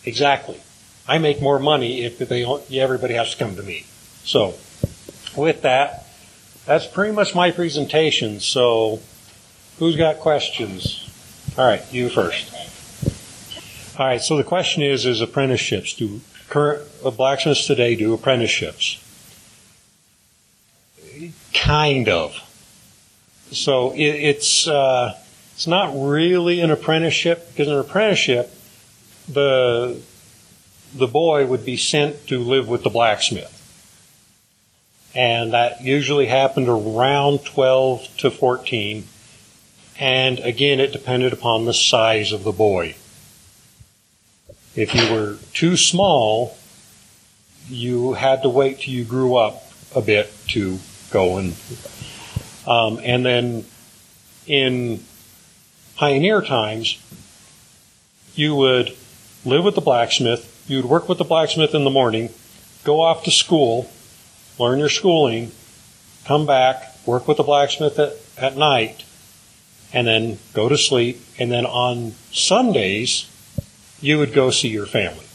Exactly. 0.05 0.61
I 1.07 1.19
make 1.19 1.43
more 1.43 1.59
money 1.59 2.03
if 2.05 2.19
they 2.19 2.45
everybody 2.81 3.15
has 3.15 3.33
to 3.33 3.37
come 3.37 3.57
to 3.57 3.63
me. 3.63 3.85
So, 4.25 4.55
with 5.37 5.63
that, 5.63 6.07
that's 6.67 6.87
pretty 6.87 7.13
much 7.13 7.35
my 7.35 7.51
presentation. 7.51 8.41
So, 8.41 9.01
who's 9.81 9.97
got 9.97 10.19
questions? 10.19 11.11
All 11.59 11.67
right, 11.67 11.83
you 11.93 12.09
first. 12.09 12.55
All 13.99 14.07
right. 14.07 14.21
So 14.23 14.37
the 14.37 14.45
question 14.45 14.85
is: 14.85 15.05
Is 15.05 15.21
apprenticeships 15.21 15.95
do 15.95 16.21
current 16.49 16.87
uh, 17.05 17.11
blacksmiths 17.11 17.67
today 17.67 17.97
do 17.97 18.15
apprenticeships? 18.15 19.03
Kind 21.53 22.09
of. 22.09 22.37
So 23.51 23.91
it, 23.91 23.99
it's 23.99 24.69
uh, 24.69 25.19
it's 25.55 25.67
not 25.67 25.93
really 25.95 26.61
an 26.61 26.71
apprenticeship 26.71 27.49
because 27.49 27.67
an 27.67 27.79
apprenticeship 27.79 28.55
the 29.29 30.01
the 30.95 31.07
boy 31.07 31.47
would 31.47 31.65
be 31.65 31.77
sent 31.77 32.27
to 32.29 32.39
live 32.39 32.69
with 32.69 32.83
the 32.83 32.91
blacksmith. 32.91 33.57
And 35.15 35.53
that 35.53 35.83
usually 35.83 36.27
happened 36.27 36.69
around 36.69 37.45
12 37.45 38.17
to 38.19 38.31
14. 38.31 39.05
And 40.01 40.39
again, 40.39 40.81
it 40.81 40.93
depended 40.93 41.35
upon 41.35 41.67
the 41.67 41.75
size 41.75 42.33
of 42.33 42.43
the 42.43 42.53
boy. 42.53 42.97
If 44.75 44.95
you 44.95 45.13
were 45.13 45.37
too 45.53 45.77
small, 45.77 46.57
you 47.69 48.15
had 48.15 48.43
to 48.43 48.49
wait 48.49 48.81
till 48.81 48.95
you 48.95 49.05
grew 49.05 49.37
up 49.37 49.63
a 49.95 50.01
bit 50.01 50.33
to 50.49 50.79
go 51.11 51.37
and, 51.37 51.55
um, 52.67 52.99
and 53.03 53.27
then 53.27 53.65
in 54.47 55.05
pioneer 55.97 56.41
times, 56.41 56.99
you 58.35 58.55
would 58.55 58.97
live 59.45 59.65
with 59.65 59.75
the 59.75 59.81
blacksmith, 59.83 60.65
you'd 60.67 60.87
work 60.87 61.11
with 61.11 61.19
the 61.19 61.25
blacksmith 61.25 61.75
in 61.75 61.85
the 61.85 61.91
morning, 61.91 62.31
go 62.85 63.03
off 63.03 63.25
to 63.25 63.31
school, 63.31 63.91
learn 64.59 64.79
your 64.79 64.89
schooling, 64.89 65.51
come 66.25 66.47
back, 66.47 66.97
work 67.05 67.29
with 67.29 67.37
the 67.37 67.43
blacksmith 67.43 67.99
at, 67.99 68.15
at 68.39 68.57
night, 68.57 69.05
and 69.93 70.07
then 70.07 70.39
go 70.55 70.69
to 70.69 70.79
sleep. 70.79 71.21
And 71.39 71.51
then 71.51 71.67
on 71.67 72.13
Sundays, 72.33 73.29
you 74.01 74.19
would 74.19 74.33
go 74.33 74.51
see 74.51 74.69
your 74.69 74.87
family. 74.87 75.27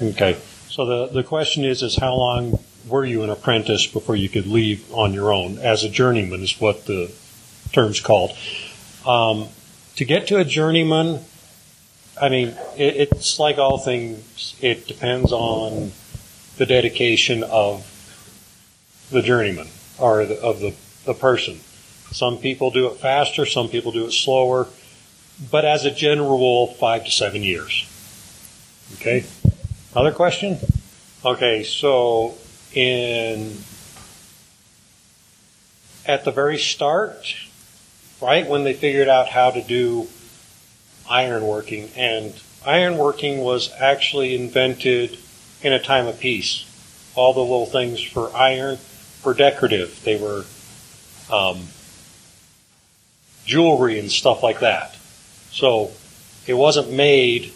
Okay. 0.00 0.38
So 0.68 0.86
the, 0.86 1.06
the 1.12 1.22
question 1.22 1.64
is, 1.64 1.82
is 1.82 1.96
how 1.96 2.14
long 2.14 2.58
were 2.86 3.04
you 3.04 3.22
an 3.22 3.30
apprentice 3.30 3.86
before 3.86 4.16
you 4.16 4.28
could 4.28 4.46
leave 4.46 4.92
on 4.92 5.14
your 5.14 5.32
own? 5.32 5.58
As 5.58 5.84
a 5.84 5.88
journeyman 5.88 6.42
is 6.42 6.60
what 6.60 6.86
the 6.86 7.12
term's 7.72 8.00
called. 8.00 8.36
Um, 9.06 9.48
to 9.96 10.04
get 10.04 10.26
to 10.28 10.38
a 10.38 10.44
journeyman, 10.44 11.20
I 12.20 12.28
mean, 12.28 12.48
it, 12.76 12.96
it's 12.96 13.38
like 13.38 13.58
all 13.58 13.78
things, 13.78 14.56
it 14.60 14.86
depends 14.86 15.32
on 15.32 15.92
the 16.56 16.66
dedication 16.66 17.42
of 17.44 17.90
the 19.10 19.22
journeyman 19.22 19.68
or 19.98 20.24
the, 20.24 20.40
of 20.40 20.60
the, 20.60 20.74
the 21.04 21.14
person. 21.14 21.60
Some 22.14 22.38
people 22.38 22.70
do 22.70 22.86
it 22.86 22.98
faster, 22.98 23.44
some 23.44 23.68
people 23.68 23.90
do 23.90 24.06
it 24.06 24.12
slower, 24.12 24.68
but 25.50 25.64
as 25.64 25.84
a 25.84 25.90
general 25.90 26.38
rule, 26.38 26.68
five 26.68 27.04
to 27.06 27.10
seven 27.10 27.42
years. 27.42 27.90
Okay? 28.94 29.24
Other 29.96 30.12
question? 30.12 30.58
Okay, 31.24 31.64
so 31.64 32.36
in 32.72 33.58
at 36.06 36.24
the 36.24 36.30
very 36.30 36.56
start, 36.56 37.34
right 38.22 38.48
when 38.48 38.62
they 38.62 38.74
figured 38.74 39.08
out 39.08 39.26
how 39.26 39.50
to 39.50 39.60
do 39.60 40.06
ironworking, 41.10 41.90
and 41.96 42.32
ironworking 42.64 43.42
was 43.42 43.72
actually 43.80 44.36
invented 44.36 45.18
in 45.62 45.72
a 45.72 45.82
time 45.82 46.06
of 46.06 46.20
peace. 46.20 46.64
All 47.16 47.34
the 47.34 47.40
little 47.40 47.66
things 47.66 48.00
for 48.00 48.32
iron 48.36 48.78
were 49.24 49.34
decorative. 49.34 50.00
They 50.04 50.14
were 50.14 50.44
um, 51.28 51.66
jewelry 53.44 53.98
and 53.98 54.10
stuff 54.10 54.42
like 54.42 54.60
that. 54.60 54.96
So 55.50 55.92
it 56.46 56.54
wasn't 56.54 56.92
made 56.92 57.52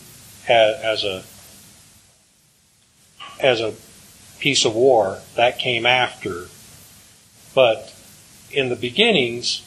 as, 0.48 1.04
a 1.04 1.24
as 3.40 3.60
a 3.60 3.74
piece 4.38 4.64
of 4.64 4.74
war. 4.74 5.18
That 5.34 5.58
came 5.58 5.86
after. 5.86 6.46
But 7.54 7.94
in 8.50 8.68
the 8.68 8.76
beginnings, 8.76 9.62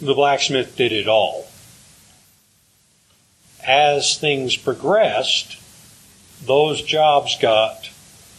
the 0.00 0.14
blacksmith 0.14 0.76
did 0.76 0.92
it 0.92 1.08
all. 1.08 1.46
As 3.66 4.18
things 4.18 4.56
progressed, 4.56 5.58
those 6.44 6.82
jobs 6.82 7.38
got 7.40 7.90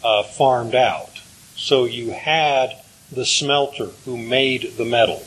uh, 0.04 0.24
farmed 0.24 0.76
out. 0.76 1.22
So 1.56 1.86
you 1.86 2.12
had 2.12 2.76
the 3.12 3.26
smelter 3.26 3.88
who 4.04 4.18
made 4.18 4.74
the 4.78 4.86
metal. 4.86 5.24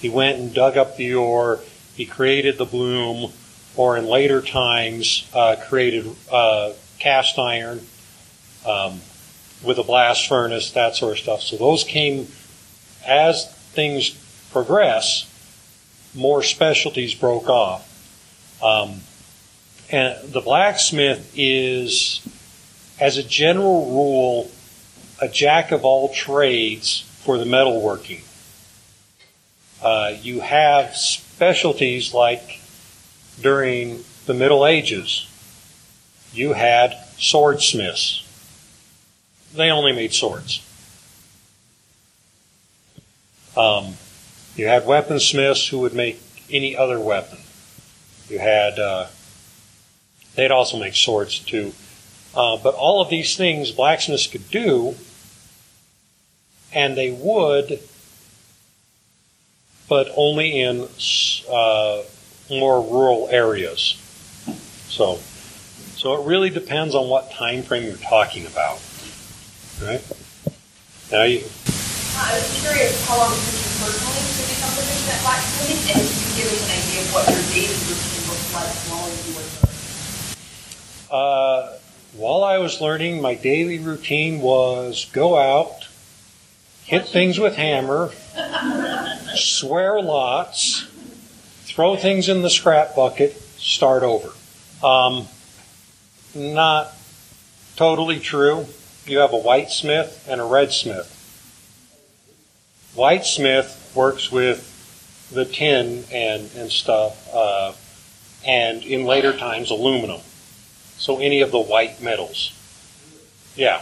He 0.00 0.08
went 0.08 0.38
and 0.38 0.54
dug 0.54 0.76
up 0.76 0.96
the 0.96 1.14
ore, 1.14 1.60
he 1.94 2.06
created 2.06 2.58
the 2.58 2.64
bloom, 2.64 3.32
or 3.76 3.96
in 3.96 4.06
later 4.06 4.40
times 4.40 5.28
uh, 5.34 5.56
created 5.68 6.06
uh, 6.30 6.72
cast 6.98 7.38
iron 7.38 7.80
um, 8.66 9.00
with 9.62 9.78
a 9.78 9.82
blast 9.82 10.28
furnace, 10.28 10.70
that 10.72 10.96
sort 10.96 11.12
of 11.12 11.18
stuff. 11.18 11.42
So 11.42 11.56
those 11.56 11.84
came 11.84 12.28
as 13.06 13.52
things 13.72 14.10
progress, 14.52 15.26
more 16.14 16.42
specialties 16.42 17.14
broke 17.14 17.48
off. 17.48 17.86
Um, 18.62 19.00
and 19.90 20.32
the 20.32 20.40
blacksmith 20.40 21.32
is, 21.36 22.20
as 23.00 23.16
a 23.16 23.22
general 23.22 23.86
rule, 23.86 24.50
a 25.20 25.28
jack 25.28 25.72
of 25.72 25.84
all 25.84 26.12
trades 26.12 27.02
for 27.24 27.38
the 27.38 27.44
metalworking. 27.44 28.22
Uh, 29.82 30.14
you 30.20 30.40
have 30.40 30.94
specialties 30.94 32.12
like 32.12 32.60
during 33.40 34.04
the 34.26 34.34
Middle 34.34 34.66
Ages, 34.66 35.26
you 36.32 36.52
had 36.52 36.96
swordsmiths. 37.16 38.26
They 39.54 39.70
only 39.70 39.92
made 39.92 40.12
swords. 40.12 40.66
Um, 43.56 43.94
you 44.54 44.66
had 44.66 44.84
weaponsmiths 44.84 45.68
who 45.68 45.80
would 45.80 45.94
make 45.94 46.20
any 46.50 46.76
other 46.76 47.00
weapon. 47.00 47.38
You 48.28 48.38
had, 48.38 48.78
uh, 48.78 49.06
they'd 50.34 50.50
also 50.50 50.78
make 50.78 50.94
swords 50.94 51.38
too. 51.38 51.72
Uh, 52.34 52.56
but 52.58 52.74
all 52.74 53.00
of 53.00 53.08
these 53.08 53.36
things 53.36 53.72
blacksmiths 53.72 54.26
could 54.26 54.48
do, 54.50 54.94
and 56.72 56.96
they 56.96 57.10
would, 57.10 57.80
but 59.90 60.08
only 60.16 60.60
in 60.60 60.86
uh, 61.50 62.02
more 62.48 62.80
rural 62.80 63.28
areas. 63.28 63.96
So, 64.88 65.16
so 65.96 66.14
it 66.14 66.26
really 66.26 66.48
depends 66.48 66.94
on 66.94 67.08
what 67.08 67.32
time 67.32 67.62
frame 67.62 67.82
you're 67.82 67.96
talking 67.96 68.46
about. 68.46 68.78
Right? 69.82 70.00
Now 71.10 71.24
you. 71.24 71.42
I 72.14 72.38
was 72.38 72.60
curious 72.62 73.04
how 73.08 73.18
long 73.18 73.32
it 73.32 73.42
took 73.42 73.58
you 73.58 73.70
personally 73.82 74.22
to 74.22 74.42
become 74.46 74.70
proficient 74.78 75.10
at 75.10 75.22
blacksmithing, 75.26 75.90
and 75.90 76.00
if 76.00 76.14
you 76.14 76.22
could 76.22 76.36
give 76.38 76.52
us 76.54 76.62
an 76.64 76.72
idea 76.78 77.00
of 77.02 77.10
what 77.12 77.26
your 77.26 77.42
daily 77.50 77.74
routine 77.90 78.24
looks 78.30 78.54
like 78.54 78.70
while 78.94 79.10
you 79.10 79.34
were 79.34 79.42
learning. 79.58 79.82
Uh, 81.10 81.78
while 82.14 82.44
I 82.44 82.58
was 82.58 82.80
learning, 82.80 83.20
my 83.20 83.34
daily 83.34 83.80
routine 83.80 84.40
was 84.40 85.06
go 85.12 85.36
out, 85.36 85.79
hit 86.90 87.06
things 87.06 87.38
with 87.38 87.54
hammer, 87.54 88.10
swear 89.36 90.02
lots, 90.02 90.88
throw 91.62 91.94
things 91.94 92.28
in 92.28 92.42
the 92.42 92.50
scrap 92.50 92.96
bucket, 92.96 93.32
start 93.58 94.02
over. 94.02 94.30
Um, 94.84 95.28
not 96.34 96.92
totally 97.76 98.18
true. 98.18 98.66
You 99.06 99.20
have 99.20 99.32
a 99.32 99.38
white 99.38 99.70
smith 99.70 100.26
and 100.28 100.40
a 100.40 100.44
red 100.44 100.72
smith. 100.72 101.16
White 102.96 103.24
smith 103.24 103.92
works 103.94 104.32
with 104.32 105.28
the 105.32 105.44
tin 105.44 106.02
and, 106.12 106.50
and 106.56 106.72
stuff, 106.72 107.32
uh, 107.32 107.72
and 108.44 108.82
in 108.82 109.04
later 109.04 109.36
times, 109.36 109.70
aluminum. 109.70 110.22
So 110.98 111.20
any 111.20 111.40
of 111.40 111.52
the 111.52 111.60
white 111.60 112.02
metals. 112.02 112.52
Yeah. 113.54 113.80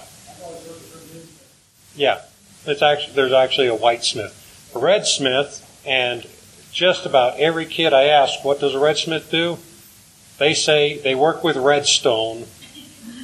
Yeah. 1.97 2.21
It's 2.69 2.83
actually, 2.83 3.15
there's 3.15 3.33
actually 3.33 3.69
a 3.69 3.75
white 3.75 4.05
smith. 4.05 4.73
A 4.75 4.79
red 4.79 5.07
smith, 5.07 5.65
and 5.87 6.27
just 6.73 7.07
about 7.07 7.39
every 7.39 7.67
kid 7.67 7.93
I 7.93 8.05
ask, 8.05 8.45
what 8.45 8.61
does 8.61 8.75
a 8.75 8.79
red 8.79 8.99
smith 8.99 9.31
do? 9.31 9.59
They 10.39 10.55
say 10.55 10.99
they 10.99 11.15
work 11.15 11.43
with 11.43 11.57
redstone 11.57 12.45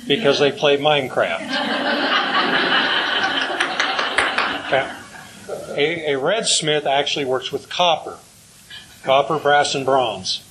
because 0.07 0.39
they 0.39 0.51
play 0.51 0.77
Minecraft. 0.77 2.21
A, 5.77 6.13
a 6.13 6.19
red 6.19 6.47
smith 6.47 6.87
actually 6.87 7.25
works 7.25 7.51
with 7.53 7.69
copper, 7.69 8.19
copper, 9.03 9.39
brass, 9.39 9.75
and 9.75 9.85
bronze. 9.85 10.43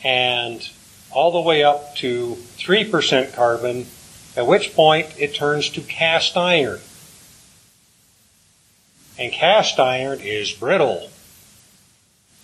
and 0.04 0.70
all 1.12 1.32
the 1.32 1.42
way 1.42 1.64
up 1.64 1.96
to 1.98 2.38
3% 2.58 3.34
carbon, 3.34 3.88
at 4.36 4.46
which 4.46 4.74
point 4.74 5.08
it 5.18 5.34
turns 5.34 5.70
to 5.72 5.82
cast 5.82 6.38
iron. 6.38 6.80
And 9.18 9.32
cast 9.32 9.80
iron 9.80 10.20
is 10.22 10.52
brittle. 10.52 11.10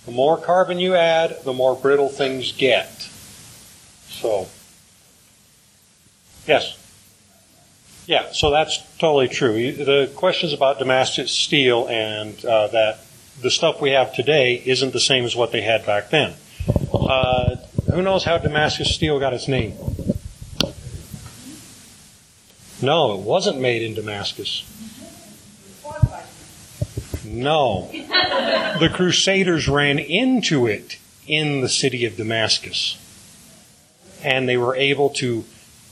The 0.06 0.12
more 0.12 0.38
carbon 0.38 0.80
you 0.80 0.95
add, 0.95 1.43
the 1.43 1.54
more 1.54 1.75
brittle 1.75 2.10
things 2.10 2.51
get. 2.51 3.10
So, 4.10 4.47
yes. 6.45 6.78
Yeah, 8.08 8.32
so 8.34 8.51
that's 8.51 8.84
totally 8.97 9.28
true. 9.28 9.71
The 9.71 10.12
questions 10.15 10.54
about 10.54 10.78
Damascus 10.78 11.32
steel 11.32 11.88
and 11.88 12.43
uh, 12.45 12.67
that 12.67 12.99
the 13.41 13.49
stuff 13.49 13.82
we 13.82 13.91
have 13.91 14.13
today 14.13 14.62
isn't 14.65 14.93
the 14.93 14.99
same 14.99 15.23
as 15.23 15.36
what 15.36 15.51
they 15.51 15.62
had 15.62 15.86
back 15.86 16.10
then. 16.10 16.36
Uh, 16.93 17.56
who 17.95 18.01
knows 18.01 18.25
how 18.25 18.38
Damascus 18.38 18.93
steel 18.93 19.19
got 19.19 19.34
its 19.34 19.47
name? 19.47 19.73
No, 22.81 23.13
it 23.13 23.21
wasn't 23.21 23.60
made 23.62 23.81
in 23.81 23.93
Damascus. 23.93 24.65
No. 27.23 27.89
The 27.91 28.89
Crusaders 28.93 29.69
ran 29.69 29.97
into 29.97 30.67
it 30.67 30.97
in 31.25 31.62
the 31.62 31.69
city 31.69 32.05
of 32.05 32.17
Damascus. 32.17 32.97
And 34.21 34.49
they 34.49 34.58
were 34.58 34.75
able 34.75 35.10
to 35.12 35.45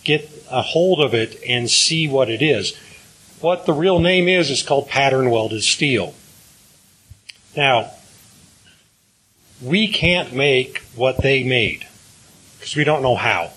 get 0.03 0.29
a 0.51 0.61
hold 0.61 0.99
of 0.99 1.13
it 1.13 1.41
and 1.47 1.71
see 1.71 2.09
what 2.09 2.29
it 2.29 2.41
is. 2.41 2.77
What 3.39 3.65
the 3.65 3.73
real 3.73 3.99
name 3.99 4.27
is 4.27 4.51
is 4.51 4.61
called 4.61 4.89
pattern 4.89 5.29
welded 5.29 5.63
steel. 5.63 6.13
Now, 7.55 7.91
we 9.61 9.87
can't 9.87 10.33
make 10.33 10.79
what 10.95 11.21
they 11.21 11.43
made 11.43 11.87
because 12.63 12.77
we 12.77 12.85
don't 12.85 13.01
know 13.01 13.17
how. 13.17 13.51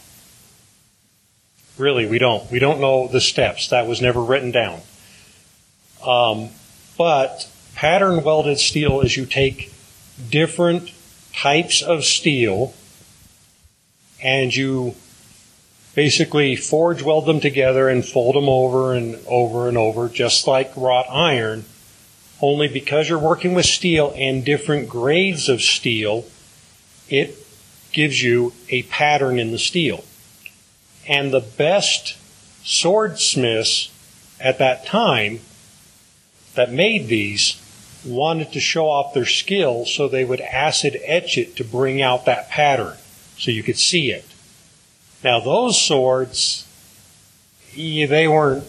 Really, 1.79 2.07
we 2.07 2.19
don't. 2.19 2.51
We 2.51 2.59
don't 2.59 2.81
know 2.81 3.07
the 3.07 3.21
steps. 3.21 3.69
That 3.69 3.87
was 3.87 4.03
never 4.03 4.21
written 4.21 4.51
down. 4.51 4.81
Um, 6.05 6.49
but 6.99 7.49
pattern 7.77 8.25
welded 8.25 8.59
steel 8.59 9.01
is 9.03 9.17
you 9.17 9.25
take 9.25 9.73
different 10.29 10.91
types 11.33 11.83
of 11.83 12.03
steel 12.03 12.75
and 14.21 14.55
you 14.55 14.97
basically 15.95 16.57
forge 16.57 17.01
weld 17.01 17.27
them 17.27 17.39
together 17.39 17.89
and 17.89 18.05
fold 18.05 18.35
them 18.35 18.49
over 18.49 18.93
and 18.93 19.21
over 19.29 19.69
and 19.69 19.79
over, 19.79 20.09
just 20.09 20.49
like 20.49 20.77
wrought 20.77 21.07
iron. 21.09 21.65
Only 22.43 22.67
because 22.67 23.09
you're 23.09 23.21
working 23.21 23.55
with 23.55 23.67
steel 23.67 24.13
and 24.17 24.45
different 24.45 24.89
grades 24.89 25.49
of 25.49 25.63
steel, 25.63 26.25
it 27.09 27.46
gives 27.97 28.23
you 28.23 28.53
a 28.69 28.83
pattern 28.83 29.39
in 29.39 29.53
the 29.53 29.59
steel. 29.59 30.05
And 31.09 31.33
the 31.33 31.41
best 31.41 32.19
swordsmiths 32.63 33.91
at 34.39 34.59
that 34.59 34.85
time 34.85 35.41
that 36.55 36.71
made 36.71 37.09
these 37.09 37.59
wanted 38.05 38.53
to 38.53 38.61
show 38.61 38.87
off 38.87 39.15
their 39.15 39.25
skill, 39.25 39.87
so 39.87 40.09
they 40.09 40.27
would 40.27 40.43
acid 40.43 41.01
etch 41.05 41.39
it 41.39 41.57
to 41.57 41.65
bring 41.65 42.03
out 42.03 42.27
that 42.27 42.51
pattern 42.51 42.99
so 43.39 43.51
you 43.51 43.63
could 43.63 43.79
see 43.79 44.11
it. 44.11 44.27
Now, 45.25 45.41
those 45.41 45.81
swords, 45.81 46.67
they 47.75 48.29
weren't 48.29 48.65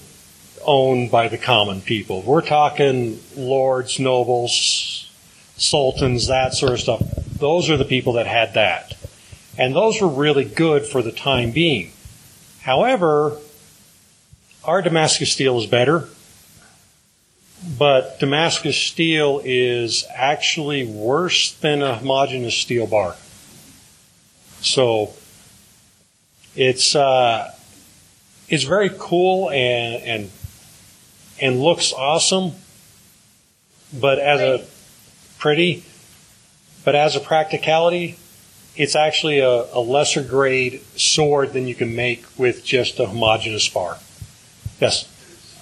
owned 0.65 1.11
by 1.11 1.27
the 1.27 1.37
common 1.37 1.81
people. 1.81 2.21
We're 2.21 2.41
talking 2.41 3.19
lords, 3.35 3.99
nobles, 3.99 5.11
sultans, 5.57 6.27
that 6.27 6.53
sort 6.53 6.71
of 6.71 6.79
stuff. 6.79 7.01
Those 7.39 7.69
are 7.69 7.77
the 7.77 7.83
people 7.83 8.13
that 8.13 8.25
had 8.25 8.53
that. 8.53 8.93
And 9.57 9.75
those 9.75 10.01
were 10.01 10.07
really 10.07 10.45
good 10.45 10.85
for 10.85 11.01
the 11.01 11.11
time 11.11 11.51
being. 11.51 11.91
However, 12.61 13.37
our 14.63 14.81
Damascus 14.81 15.31
steel 15.31 15.57
is 15.57 15.65
better, 15.65 16.07
but 17.77 18.19
Damascus 18.19 18.77
steel 18.77 19.41
is 19.43 20.05
actually 20.13 20.85
worse 20.85 21.53
than 21.53 21.81
a 21.81 21.95
homogeneous 21.95 22.55
steel 22.55 22.85
bar. 22.85 23.15
So 24.61 25.13
it's 26.55 26.95
uh, 26.95 27.53
it's 28.49 28.63
very 28.63 28.91
cool 28.97 29.49
and 29.49 30.03
and 30.03 30.31
and 31.39 31.61
looks 31.61 31.93
awesome, 31.93 32.53
but 33.93 34.19
as 34.19 34.41
a 34.41 34.65
pretty, 35.39 35.83
but 36.83 36.95
as 36.95 37.15
a 37.15 37.19
practicality, 37.19 38.17
it's 38.77 38.95
actually 38.95 39.39
a, 39.39 39.65
a 39.73 39.79
lesser 39.79 40.21
grade 40.21 40.81
sword 40.95 41.53
than 41.53 41.67
you 41.67 41.75
can 41.75 41.95
make 41.95 42.23
with 42.37 42.63
just 42.63 42.99
a 42.99 43.07
homogeneous 43.07 43.67
bar. 43.67 43.97
Yes. 44.79 45.09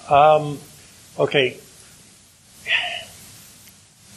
Um, 0.09 0.59
okay. 1.17 1.57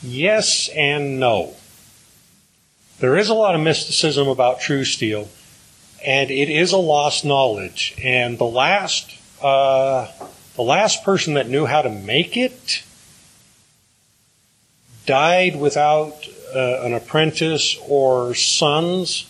Yes 0.03 0.69
and 0.75 1.21
no. 1.21 1.55
There 2.99 3.17
is 3.17 3.29
a 3.29 3.35
lot 3.35 3.55
of 3.55 3.61
mysticism 3.61 4.27
about 4.27 4.61
true 4.61 4.85
steel, 4.85 5.29
and 6.05 6.31
it 6.31 6.51
is 6.51 6.73
a 6.73 6.77
lost 6.77 7.25
knowledge. 7.25 7.95
And 8.03 8.39
the 8.39 8.45
last, 8.45 9.17
uh, 9.41 10.09
the 10.57 10.63
last 10.63 11.05
person 11.05 11.35
that 11.35 11.49
knew 11.49 11.67
how 11.67 11.83
to 11.83 11.91
make 11.91 12.37
it 12.37 12.83
died 15.07 15.57
without 15.57 16.27
uh, 16.55 16.83
an 16.83 16.95
apprentice 16.95 17.77
or 17.87 18.35
sons. 18.35 19.27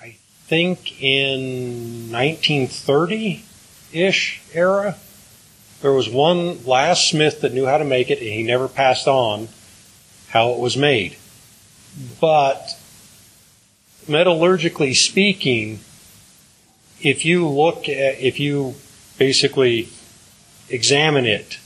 I 0.00 0.16
think 0.46 1.02
in 1.02 2.08
1930-ish 2.10 4.42
era. 4.52 4.96
There 5.80 5.92
was 5.92 6.08
one 6.08 6.64
last 6.64 7.10
smith 7.10 7.40
that 7.42 7.52
knew 7.52 7.66
how 7.66 7.78
to 7.78 7.84
make 7.84 8.10
it, 8.10 8.18
and 8.18 8.28
he 8.28 8.42
never 8.42 8.66
passed 8.68 9.06
on 9.06 9.48
how 10.28 10.50
it 10.52 10.58
was 10.58 10.76
made. 10.76 11.16
But 12.20 12.76
metallurgically 14.06 14.96
speaking, 14.96 15.80
if 17.00 17.24
you 17.24 17.46
look 17.46 17.88
at, 17.88 18.20
if 18.20 18.40
you 18.40 18.74
basically 19.18 19.88
examine 20.68 21.26
it 21.26 21.58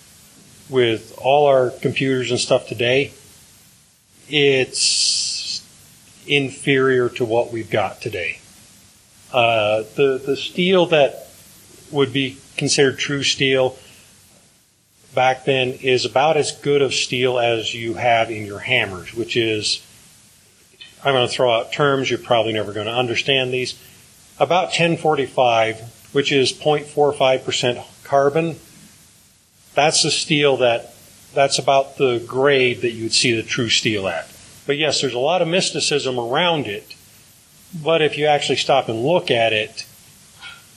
with 0.69 1.17
all 1.19 1.47
our 1.47 1.71
computers 1.71 2.31
and 2.31 2.41
stuff 2.41 2.67
today, 2.67 3.13
it's 4.31 5.63
inferior 6.27 7.09
to 7.09 7.25
what 7.25 7.53
we've 7.53 7.71
got 7.71 8.01
today. 8.01 8.39
Uh, 9.33 9.83
the 9.97 10.21
the 10.25 10.37
steel 10.37 10.87
that 10.87 11.29
would 11.91 12.13
be 12.13 12.39
considered 12.57 12.99
true 12.99 13.23
steel 13.23 13.77
back 15.15 15.45
then 15.45 15.71
is 15.83 16.05
about 16.05 16.37
as 16.37 16.53
good 16.53 16.83
of 16.83 16.95
steel 16.95 17.39
as 17.39 17.75
you 17.75 17.95
have 17.95 18.31
in 18.31 18.45
your 18.45 18.59
hammers, 18.59 19.15
which 19.15 19.37
is 19.37 19.85
I'm 21.05 21.15
going 21.15 21.29
to 21.29 21.33
throw 21.33 21.53
out 21.53 21.73
terms 21.73 22.11
you're 22.11 22.19
probably 22.19 22.53
never 22.53 22.73
going 22.73 22.87
to 22.87 22.93
understand 22.93 23.53
these. 23.53 23.81
About 24.39 24.67
1045, 24.67 26.11
which 26.13 26.33
is 26.33 26.53
0.45% 26.53 27.85
carbon. 28.05 28.57
That's 29.75 30.03
the 30.03 30.11
steel 30.11 30.59
that 30.59 30.95
that's 31.35 31.59
about 31.59 31.97
the 31.97 32.23
grade 32.27 32.81
that 32.81 32.93
you 32.93 33.05
would 33.05 33.13
see 33.13 33.35
the 33.35 33.43
true 33.43 33.69
steel 33.69 34.09
at. 34.09 34.29
But 34.67 34.79
yes, 34.79 35.01
there's 35.01 35.15
a 35.15 35.19
lot 35.19 35.43
of 35.43 35.49
mysticism 35.49 36.19
around 36.19 36.67
it. 36.67 36.95
But 37.75 38.03
if 38.03 38.17
you 38.17 38.27
actually 38.27 38.57
stop 38.57 38.89
and 38.89 39.03
look 39.03 39.31
at 39.31 39.53
it, 39.53 39.85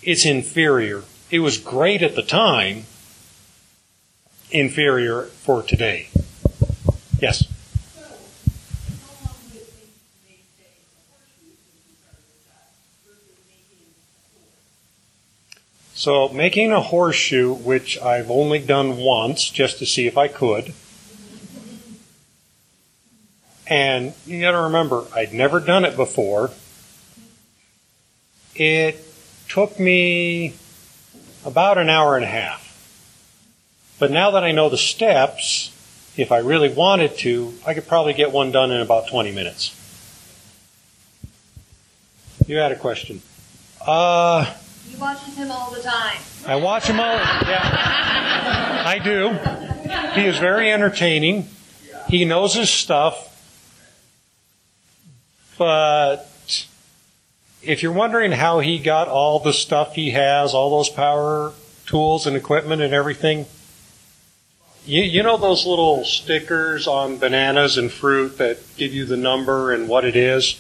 it's 0.01 0.25
inferior. 0.25 1.03
It 1.29 1.39
was 1.39 1.57
great 1.57 2.01
at 2.01 2.15
the 2.15 2.21
time, 2.21 2.85
inferior 4.49 5.23
for 5.23 5.63
today. 5.63 6.09
Yes? 7.19 7.45
So 16.01 16.29
making 16.29 16.71
a 16.71 16.81
horseshoe, 16.81 17.53
which 17.53 17.99
I've 17.99 18.31
only 18.31 18.57
done 18.57 18.97
once 18.97 19.47
just 19.47 19.77
to 19.77 19.85
see 19.85 20.07
if 20.07 20.17
I 20.17 20.27
could. 20.27 20.73
And 23.67 24.15
you 24.25 24.41
got 24.41 24.53
to 24.53 24.61
remember, 24.61 25.05
I'd 25.13 25.31
never 25.31 25.59
done 25.59 25.85
it 25.85 25.95
before. 25.95 26.49
It 28.55 29.05
took 29.47 29.79
me 29.79 30.55
about 31.45 31.77
an 31.77 31.87
hour 31.87 32.15
and 32.15 32.25
a 32.25 32.29
half. 32.29 32.67
But 33.99 34.09
now 34.09 34.31
that 34.31 34.43
I 34.43 34.53
know 34.53 34.69
the 34.69 34.77
steps, 34.77 35.69
if 36.17 36.31
I 36.31 36.39
really 36.39 36.73
wanted 36.73 37.15
to, 37.19 37.53
I 37.63 37.75
could 37.75 37.87
probably 37.87 38.13
get 38.13 38.31
one 38.31 38.51
done 38.51 38.71
in 38.71 38.81
about 38.81 39.07
20 39.07 39.31
minutes. 39.31 39.75
You 42.47 42.57
had 42.57 42.71
a 42.71 42.75
question. 42.75 43.21
Uh, 43.85 44.51
he 44.87 44.97
watches 44.97 45.35
him 45.35 45.51
all 45.51 45.71
the 45.71 45.81
time. 45.81 46.17
I 46.45 46.55
watch 46.55 46.87
him 46.87 46.99
all. 46.99 47.15
Yeah, 47.15 48.83
I 48.85 48.99
do. 49.03 49.29
He 50.19 50.27
is 50.27 50.37
very 50.37 50.71
entertaining. 50.71 51.47
He 52.07 52.25
knows 52.25 52.53
his 52.55 52.69
stuff. 52.69 53.27
But 55.57 56.27
if 57.61 57.83
you're 57.83 57.91
wondering 57.91 58.31
how 58.31 58.59
he 58.59 58.79
got 58.79 59.07
all 59.07 59.39
the 59.39 59.53
stuff 59.53 59.95
he 59.95 60.11
has, 60.11 60.53
all 60.53 60.69
those 60.71 60.89
power 60.89 61.53
tools 61.85 62.25
and 62.25 62.35
equipment 62.35 62.81
and 62.81 62.93
everything, 62.93 63.45
You, 64.85 65.03
you 65.03 65.21
know 65.21 65.37
those 65.37 65.67
little 65.67 66.03
stickers 66.05 66.87
on 66.87 67.17
bananas 67.19 67.77
and 67.77 67.91
fruit 67.91 68.39
that 68.39 68.57
give 68.77 68.93
you 68.93 69.05
the 69.05 69.17
number 69.17 69.71
and 69.71 69.87
what 69.87 70.05
it 70.05 70.15
is? 70.15 70.59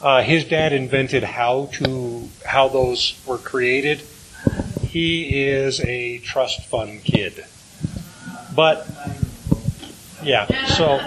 Uh, 0.00 0.22
his 0.22 0.44
dad 0.44 0.72
invented 0.72 1.24
how 1.24 1.66
to 1.72 2.11
how 2.44 2.68
those 2.68 3.20
were 3.26 3.38
created. 3.38 4.02
He 4.82 5.44
is 5.44 5.80
a 5.80 6.18
trust 6.18 6.66
fund 6.66 7.02
kid, 7.02 7.44
but 8.54 8.86
yeah. 10.22 10.66
So, 10.66 11.00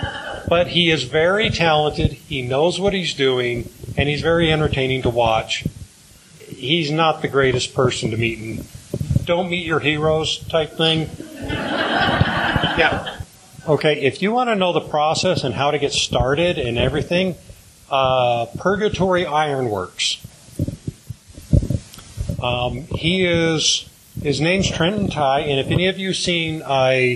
but 0.47 0.67
he 0.67 0.89
is 0.89 1.03
very 1.03 1.49
talented. 1.49 2.13
He 2.13 2.41
knows 2.41 2.79
what 2.79 2.93
he's 2.93 3.13
doing, 3.13 3.69
and 3.97 4.09
he's 4.09 4.21
very 4.21 4.51
entertaining 4.51 5.03
to 5.03 5.09
watch. 5.09 5.65
He's 6.47 6.91
not 6.91 7.21
the 7.21 7.27
greatest 7.27 7.73
person 7.73 8.11
to 8.11 8.17
meet, 8.17 8.39
and 8.39 8.67
don't 9.25 9.49
meet 9.49 9.65
your 9.65 9.79
heroes 9.79 10.39
type 10.47 10.71
thing. 10.77 11.09
Yeah. 12.77 13.21
Okay, 13.67 14.01
if 14.01 14.21
you 14.21 14.31
want 14.31 14.49
to 14.49 14.55
know 14.55 14.73
the 14.73 14.81
process 14.81 15.43
and 15.43 15.55
how 15.55 15.71
to 15.71 15.79
get 15.79 15.93
started 15.93 16.57
and 16.57 16.77
everything, 16.77 17.35
uh, 17.89 18.47
Purgatory 18.57 19.25
Ironworks. 19.25 20.17
Um, 22.45 22.81
he 22.95 23.25
is, 23.25 23.89
his 24.21 24.39
name's 24.39 24.69
Trenton 24.69 25.09
Tye, 25.09 25.39
and 25.39 25.59
if 25.59 25.71
any 25.71 25.87
of 25.87 25.97
you 25.97 26.13
seen 26.13 26.61
uh, 26.61 27.15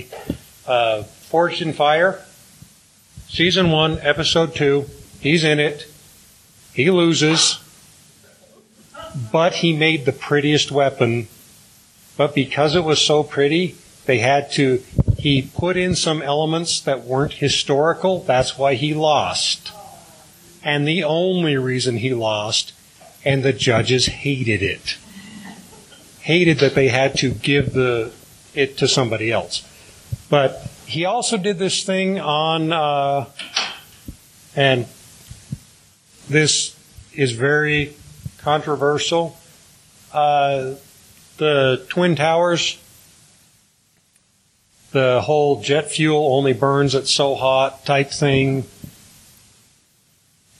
uh, 0.66 1.04
Forged 1.04 1.62
in 1.62 1.72
Fire, 1.72 2.20
season 3.28 3.70
one, 3.70 4.00
episode 4.00 4.56
two, 4.56 4.86
he's 5.20 5.44
in 5.44 5.60
it. 5.60 5.86
He 6.74 6.90
loses, 6.90 7.60
but 9.30 9.54
he 9.54 9.72
made 9.72 10.04
the 10.04 10.12
prettiest 10.12 10.72
weapon. 10.72 11.28
But 12.16 12.34
because 12.34 12.74
it 12.74 12.82
was 12.82 13.00
so 13.00 13.22
pretty, 13.22 13.76
they 14.06 14.18
had 14.18 14.50
to, 14.52 14.82
he 15.16 15.42
put 15.42 15.76
in 15.76 15.94
some 15.94 16.22
elements 16.22 16.80
that 16.80 17.04
weren't 17.04 17.34
historical. 17.34 18.24
That's 18.24 18.58
why 18.58 18.74
he 18.74 18.94
lost. 18.94 19.70
And 20.64 20.88
the 20.88 21.04
only 21.04 21.56
reason 21.56 21.98
he 21.98 22.14
lost, 22.14 22.72
and 23.24 23.44
the 23.44 23.52
judges 23.52 24.06
hated 24.06 24.60
it. 24.60 24.98
Hated 26.30 26.58
that 26.60 26.76
they 26.76 26.86
had 26.86 27.16
to 27.16 27.30
give 27.30 27.72
the, 27.72 28.12
it 28.54 28.78
to 28.78 28.86
somebody 28.86 29.32
else. 29.32 29.66
But 30.28 30.64
he 30.86 31.04
also 31.04 31.36
did 31.36 31.58
this 31.58 31.82
thing 31.82 32.20
on, 32.20 32.72
uh, 32.72 33.24
and 34.54 34.86
this 36.28 36.78
is 37.12 37.32
very 37.32 37.94
controversial. 38.38 39.36
Uh, 40.12 40.74
the 41.38 41.84
Twin 41.88 42.14
Towers, 42.14 42.78
the 44.92 45.22
whole 45.22 45.60
jet 45.62 45.90
fuel 45.90 46.32
only 46.32 46.52
burns 46.52 46.94
at 46.94 47.08
so 47.08 47.34
hot 47.34 47.84
type 47.84 48.12
thing. 48.12 48.66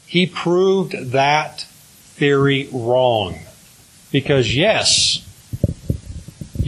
He 0.08 0.26
proved 0.26 1.12
that 1.12 1.60
theory 1.60 2.68
wrong. 2.72 3.38
Because 4.10 4.56
yes, 4.56 5.24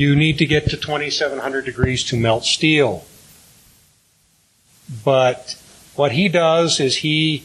you 0.03 0.17
need 0.17 0.37
to 0.39 0.47
get 0.47 0.69
to 0.69 0.77
2700 0.77 1.65
degrees 1.65 2.03
to 2.03 2.17
melt 2.17 2.45
steel. 2.45 3.05
But 5.05 5.57
what 5.95 6.11
he 6.13 6.29
does 6.29 6.81
is 6.81 6.97
he 6.97 7.45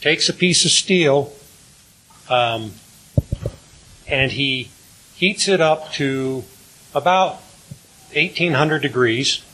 takes 0.00 0.26
a 0.30 0.32
piece 0.32 0.64
of 0.64 0.70
steel 0.70 1.30
um, 2.30 2.72
and 4.08 4.32
he 4.32 4.70
heats 5.14 5.46
it 5.46 5.60
up 5.60 5.92
to 5.92 6.44
about 6.94 7.32
1800 8.14 8.80
degrees. 8.80 9.44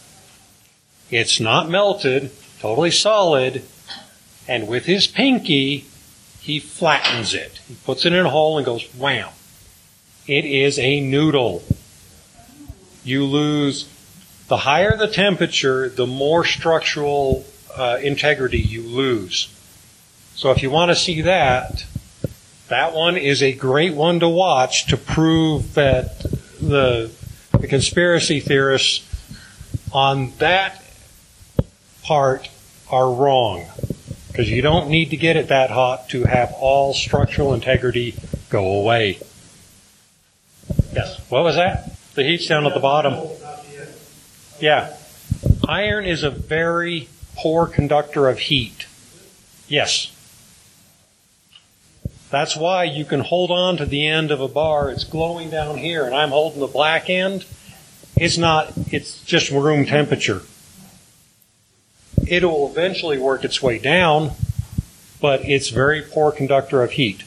It's 1.11 1.41
not 1.41 1.69
melted, 1.69 2.31
totally 2.61 2.93
solid, 2.93 3.65
and 4.47 4.69
with 4.69 4.85
his 4.85 5.09
pinky, 5.09 5.87
he 6.41 6.61
flattens 6.61 7.35
it. 7.35 7.61
He 7.67 7.75
puts 7.75 8.07
it 8.07 8.13
in 8.13 8.25
a 8.25 8.31
hole 8.31 8.57
and 8.57 8.65
goes 8.65 8.85
wham. 8.95 9.31
It 10.29 10.45
is 10.45 10.79
a 10.79 11.01
noodle. 11.01 11.65
You 13.07 13.25
lose, 13.25 13.89
the 14.49 14.57
higher 14.57 14.97
the 14.97 15.07
temperature, 15.07 15.89
the 15.89 16.09
more 16.09 16.45
structural 16.45 17.47
uh, 17.77 18.01
integrity 18.03 18.59
you 18.59 18.83
lose. 18.83 19.49
So 20.35 20.51
if 20.51 20.61
you 20.61 20.71
want 20.71 20.91
to 20.91 20.97
see 20.97 21.23
that, 21.23 21.87
that 22.69 22.95
one 22.95 23.17
is 23.17 23.45
a 23.45 23.53
great 23.53 23.95
one 23.95 24.19
to 24.21 24.29
watch 24.29 24.89
to 24.89 24.97
prove 24.97 25.75
that 25.75 26.19
the, 26.61 27.13
the 27.53 27.69
conspiracy 27.69 28.41
theorists 28.41 29.05
on 29.93 30.33
that 30.39 30.83
part 32.03 32.49
are 32.91 33.13
wrong. 33.13 33.67
Because 34.29 34.51
you 34.51 34.63
don't 34.63 34.91
need 34.91 35.11
to 35.11 35.17
get 35.17 35.37
it 35.37 35.49
that 35.49 35.71
hot 35.71 36.09
to 36.09 36.25
have 36.25 36.53
all 36.59 36.93
structural 36.93 37.55
integrity 37.55 38.17
go 38.51 38.81
away. 38.81 39.21
Yes. 40.93 41.21
What 41.31 41.45
was 41.45 41.55
that? 41.55 41.96
The 42.17 42.25
heat's 42.25 42.47
down 42.47 42.67
at 42.67 42.73
the 42.73 42.81
bottom. 42.81 43.29
Yeah. 44.59 44.97
Iron 45.69 46.07
is 46.07 46.23
a 46.23 46.31
very 46.31 47.11
poor 47.37 47.67
conductor 47.67 48.31
of 48.31 48.39
heat. 48.39 48.87
Yes. 49.69 50.11
That's 52.31 52.57
why 52.57 52.85
you 52.85 53.05
can 53.05 53.21
hold 53.21 53.51
on 53.51 53.77
to 53.77 53.85
the 53.85 54.07
end 54.07 54.31
of 54.31 54.41
a 54.41 54.49
bar. 54.49 54.91
It's 54.91 55.05
glowing 55.05 55.51
down 55.51 55.77
here, 55.77 56.07
and 56.07 56.15
I'm 56.15 56.31
holding 56.31 56.61
the 56.61 56.67
black 56.67 57.11
end. 57.11 57.45
It's 58.17 58.39
not, 58.39 58.73
it's 58.91 59.23
just 59.23 59.51
room 59.51 59.85
temperature. 59.85 60.41
It'll 62.27 62.71
eventually 62.71 63.19
work 63.19 63.45
its 63.45 63.61
way 63.61 63.79
down, 63.79 64.31
but 65.21 65.45
it's 65.45 65.69
very 65.69 66.01
poor 66.01 66.33
conductor 66.33 66.83
of 66.83 66.93
heat. 66.93 67.25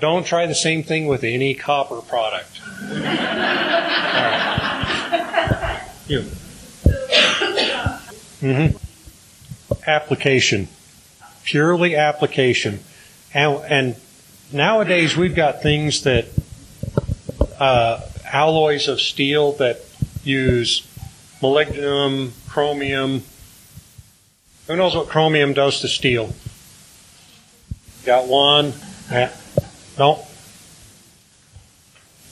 Don't 0.00 0.24
try 0.24 0.46
the 0.46 0.54
same 0.54 0.82
thing 0.82 1.06
with 1.06 1.24
any 1.24 1.54
copper 1.54 2.00
product. 2.00 2.58
You. 6.08 6.20
Mm-hmm. 8.40 8.76
Application. 9.86 10.68
Purely 11.44 11.96
application. 11.96 12.80
And, 13.34 13.64
and 13.68 13.96
nowadays 14.52 15.16
we've 15.16 15.34
got 15.34 15.62
things 15.62 16.04
that, 16.04 16.26
uh, 17.58 18.02
alloys 18.24 18.86
of 18.86 19.00
steel 19.00 19.52
that 19.52 19.80
use 20.22 20.86
molybdenum, 21.40 22.32
chromium. 22.48 23.22
Who 24.66 24.76
knows 24.76 24.94
what 24.94 25.08
chromium 25.08 25.54
does 25.54 25.80
to 25.80 25.88
steel? 25.88 26.34
Got 28.04 28.28
one? 28.28 28.74
Yeah. 29.10 29.32
No. 29.98 30.24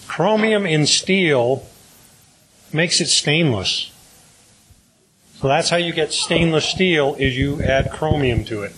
Chromium 0.06 0.66
in 0.66 0.86
steel 0.86 1.66
makes 2.74 3.00
it 3.00 3.06
stainless. 3.06 3.90
So 5.40 5.48
that's 5.48 5.70
how 5.70 5.76
you 5.76 5.92
get 5.92 6.12
stainless 6.12 6.66
steel 6.66 7.14
is 7.14 7.36
you 7.36 7.62
add 7.62 7.90
chromium 7.92 8.44
to 8.46 8.62
it. 8.62 8.72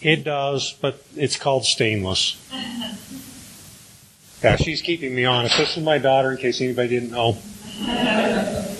It 0.00 0.22
does, 0.24 0.72
but 0.80 1.04
it's 1.16 1.36
called 1.36 1.64
stainless. 1.64 2.36
Yeah, 4.42 4.56
she's 4.56 4.82
keeping 4.82 5.14
me 5.14 5.24
honest. 5.24 5.56
This 5.56 5.78
is 5.78 5.82
my 5.82 5.96
daughter, 5.96 6.30
in 6.30 6.36
case 6.36 6.60
anybody 6.60 6.88
didn't 6.88 7.10
know. 7.10 7.38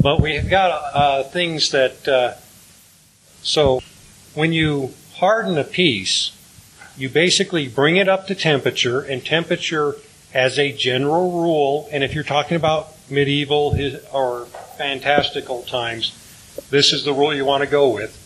But 0.00 0.20
we've 0.20 0.48
got 0.48 0.70
uh, 0.94 1.22
things 1.24 1.70
that. 1.72 2.06
Uh, 2.06 2.34
so 3.42 3.80
when 4.34 4.52
you 4.52 4.94
harden 5.16 5.58
a 5.58 5.64
piece, 5.64 6.30
you 6.96 7.08
basically 7.08 7.66
bring 7.66 7.96
it 7.96 8.08
up 8.08 8.26
to 8.28 8.34
temperature, 8.34 9.00
and 9.00 9.24
temperature, 9.24 9.96
as 10.34 10.58
a 10.58 10.72
general 10.72 11.30
rule, 11.42 11.88
and 11.92 12.04
if 12.04 12.14
you're 12.14 12.24
talking 12.24 12.56
about 12.56 12.88
medieval 13.08 13.76
or 14.12 14.46
fantastical 14.76 15.62
times, 15.62 16.12
this 16.70 16.92
is 16.92 17.04
the 17.04 17.12
rule 17.12 17.34
you 17.34 17.44
want 17.44 17.62
to 17.62 17.68
go 17.68 17.88
with. 17.88 18.22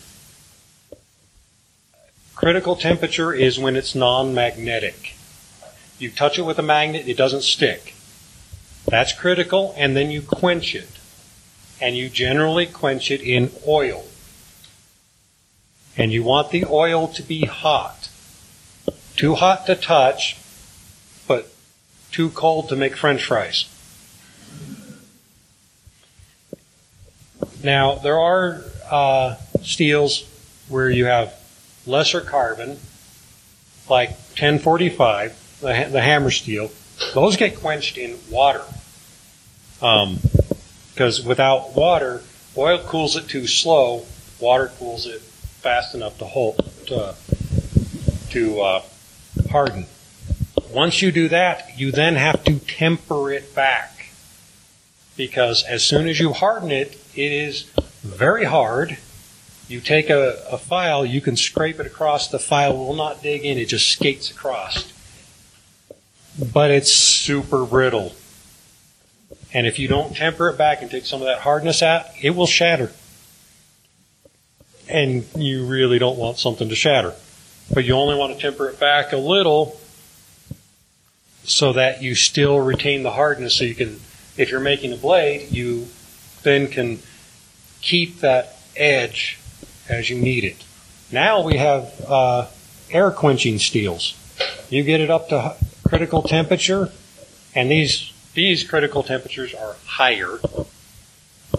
Critical 2.34 2.74
temperature 2.74 3.32
is 3.32 3.58
when 3.58 3.76
it's 3.76 3.94
non-magnetic. 3.94 5.14
You 5.98 6.10
touch 6.10 6.38
it 6.38 6.42
with 6.42 6.58
a 6.58 6.62
magnet, 6.62 7.06
it 7.06 7.16
doesn't 7.16 7.42
stick. 7.42 7.94
That's 8.86 9.12
critical, 9.12 9.74
and 9.76 9.94
then 9.94 10.10
you 10.10 10.22
quench 10.22 10.74
it. 10.74 10.88
And 11.80 11.96
you 11.96 12.08
generally 12.08 12.66
quench 12.66 13.10
it 13.10 13.20
in 13.20 13.50
oil. 13.68 14.04
And 15.96 16.12
you 16.12 16.22
want 16.22 16.50
the 16.50 16.64
oil 16.64 17.08
to 17.08 17.22
be 17.22 17.44
hot. 17.44 18.08
Too 19.16 19.34
hot 19.34 19.66
to 19.66 19.74
touch, 19.74 20.38
too 22.10 22.30
cold 22.30 22.68
to 22.68 22.76
make 22.76 22.96
french 22.96 23.24
fries. 23.24 23.66
Now, 27.62 27.96
there 27.96 28.18
are 28.18 28.62
uh, 28.90 29.36
steels 29.62 30.24
where 30.68 30.88
you 30.88 31.06
have 31.06 31.34
lesser 31.86 32.20
carbon, 32.20 32.78
like 33.88 34.10
1045, 34.10 35.58
the, 35.60 35.88
the 35.90 36.00
hammer 36.00 36.30
steel. 36.30 36.70
Those 37.14 37.36
get 37.36 37.56
quenched 37.56 37.98
in 37.98 38.18
water. 38.30 38.64
Because 39.80 41.24
without 41.24 41.74
water, 41.74 42.22
oil 42.56 42.78
cools 42.78 43.16
it 43.16 43.28
too 43.28 43.46
slow, 43.46 44.04
water 44.38 44.70
cools 44.78 45.06
it 45.06 45.20
fast 45.20 45.94
enough 45.94 46.18
to 46.18 46.24
hold 46.24 46.56
to, 46.86 47.14
to 48.30 48.60
uh, 48.60 48.82
harden. 49.50 49.86
Once 50.72 51.02
you 51.02 51.10
do 51.10 51.28
that, 51.28 51.78
you 51.78 51.90
then 51.90 52.14
have 52.14 52.44
to 52.44 52.58
temper 52.60 53.32
it 53.32 53.54
back. 53.54 54.10
Because 55.16 55.64
as 55.64 55.82
soon 55.82 56.08
as 56.08 56.20
you 56.20 56.32
harden 56.32 56.70
it, 56.70 56.92
it 57.14 57.32
is 57.32 57.64
very 58.02 58.44
hard. 58.44 58.96
You 59.68 59.80
take 59.80 60.10
a, 60.10 60.42
a 60.50 60.58
file, 60.58 61.04
you 61.04 61.20
can 61.20 61.36
scrape 61.36 61.80
it 61.80 61.86
across, 61.86 62.28
the 62.28 62.38
file 62.38 62.76
will 62.76 62.94
not 62.94 63.22
dig 63.22 63.44
in, 63.44 63.58
it 63.58 63.66
just 63.66 63.88
skates 63.88 64.30
across. 64.30 64.92
But 66.52 66.70
it's 66.70 66.92
super 66.92 67.64
brittle. 67.64 68.14
And 69.52 69.66
if 69.66 69.78
you 69.78 69.88
don't 69.88 70.16
temper 70.16 70.48
it 70.48 70.58
back 70.58 70.82
and 70.82 70.90
take 70.90 71.04
some 71.04 71.20
of 71.20 71.26
that 71.26 71.40
hardness 71.40 71.82
out, 71.82 72.06
it 72.20 72.30
will 72.30 72.46
shatter. 72.46 72.92
And 74.88 75.24
you 75.36 75.66
really 75.66 75.98
don't 75.98 76.18
want 76.18 76.38
something 76.38 76.68
to 76.68 76.74
shatter. 76.74 77.14
But 77.72 77.84
you 77.84 77.94
only 77.94 78.16
want 78.16 78.34
to 78.34 78.40
temper 78.40 78.68
it 78.68 78.80
back 78.80 79.12
a 79.12 79.16
little 79.16 79.79
so 81.50 81.72
that 81.72 82.00
you 82.00 82.14
still 82.14 82.60
retain 82.60 83.02
the 83.02 83.10
hardness 83.10 83.56
so 83.56 83.64
you 83.64 83.74
can, 83.74 84.00
if 84.36 84.50
you're 84.50 84.60
making 84.60 84.92
a 84.92 84.96
blade, 84.96 85.50
you 85.50 85.88
then 86.42 86.68
can 86.68 86.98
keep 87.80 88.20
that 88.20 88.56
edge 88.76 89.38
as 89.88 90.08
you 90.08 90.16
need 90.16 90.44
it. 90.44 90.64
Now 91.10 91.42
we 91.42 91.56
have 91.56 91.92
uh, 92.06 92.46
air 92.90 93.10
quenching 93.10 93.58
steels. 93.58 94.14
You 94.70 94.84
get 94.84 95.00
it 95.00 95.10
up 95.10 95.28
to 95.30 95.56
critical 95.86 96.22
temperature, 96.22 96.92
and 97.54 97.70
these 97.70 98.12
these 98.34 98.62
critical 98.62 99.02
temperatures 99.02 99.52
are 99.52 99.74
higher. 99.84 100.38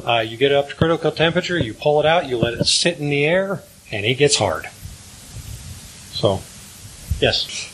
Uh, 0.05 0.19
you 0.19 0.37
get 0.37 0.51
it 0.51 0.55
up 0.55 0.69
to 0.69 0.75
critical 0.75 1.11
temperature, 1.11 1.59
you 1.59 1.73
pull 1.73 1.99
it 1.99 2.05
out, 2.05 2.29
you 2.29 2.37
let 2.37 2.53
it 2.53 2.65
sit 2.65 2.97
in 2.97 3.09
the 3.09 3.25
air, 3.25 3.61
and 3.91 4.05
it 4.05 4.15
gets 4.15 4.37
hard. 4.37 4.67
So, 6.13 6.39
yes. 7.19 7.67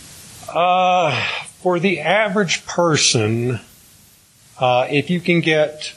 Uh, 0.50 1.46
for 1.68 1.82
the 1.82 2.00
average 2.00 2.66
person, 2.66 3.60
uh, 4.58 4.88
if 4.90 5.10
you 5.10 5.20
can 5.20 5.42
get 5.42 5.94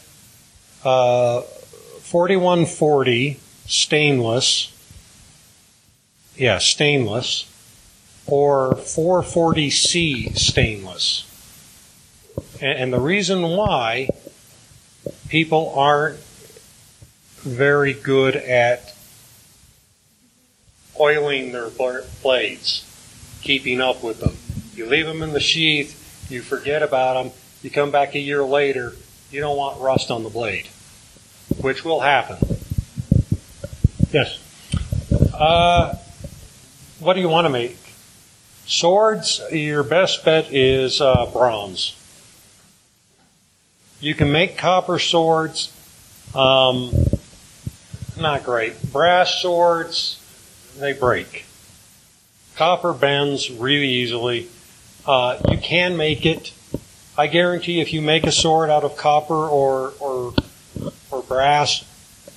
uh, 0.83 1.42
4140 1.42 3.38
stainless, 3.68 4.76
yeah, 6.35 6.59
stainless, 6.59 7.48
or 8.26 8.72
440C 8.72 10.37
stainless. 10.37 11.24
And, 12.61 12.76
and 12.76 12.92
the 12.92 12.98
reason 12.98 13.42
why 13.42 14.09
people 15.28 15.72
aren't 15.76 16.18
very 17.42 17.92
good 17.92 18.35
at 18.35 18.92
oiling 20.98 21.52
their 21.52 21.70
blades, 22.24 22.85
keeping 23.42 23.80
up 23.80 24.02
with 24.02 24.18
them. 24.18 24.49
You 24.74 24.87
leave 24.87 25.06
them 25.06 25.22
in 25.22 25.33
the 25.33 25.40
sheath, 25.40 26.28
you 26.30 26.42
forget 26.42 26.83
about 26.83 27.22
them, 27.22 27.33
you 27.62 27.70
come 27.70 27.90
back 27.90 28.14
a 28.14 28.18
year 28.18 28.42
later, 28.44 28.92
you 29.30 29.40
don't 29.40 29.56
want 29.56 29.80
rust 29.80 30.11
on 30.11 30.22
the 30.22 30.30
blade, 30.30 30.68
which 31.61 31.85
will 31.85 32.00
happen. 32.00 32.38
Yes. 34.12 34.38
Uh, 35.35 35.96
what 36.98 37.14
do 37.14 37.20
you 37.20 37.28
want 37.28 37.46
to 37.46 37.50
make? 37.50 37.76
Swords, 38.66 39.40
your 39.50 39.83
best 39.83 40.24
bet 40.24 40.52
is 40.52 41.00
uh, 41.00 41.26
bronze. 41.33 41.96
You 44.00 44.14
can 44.14 44.33
make 44.33 44.56
copper 44.56 44.98
swords. 44.98 45.72
Um, 46.35 46.92
not 48.18 48.44
great. 48.44 48.92
Brass 48.92 49.35
swords, 49.42 50.20
they 50.78 50.92
break. 50.92 51.44
Copper 52.56 52.92
bends 52.92 53.50
really 53.50 53.88
easily. 53.88 54.48
Uh, 55.06 55.38
you 55.50 55.58
can 55.58 55.96
make 55.96 56.26
it. 56.26 56.52
I 57.16 57.26
guarantee 57.26 57.80
if 57.80 57.92
you 57.92 58.00
make 58.00 58.26
a 58.26 58.32
sword 58.32 58.70
out 58.70 58.84
of 58.84 58.96
copper 58.96 59.34
or, 59.34 59.92
or, 60.00 60.32
or 61.10 61.22
brass, 61.22 61.84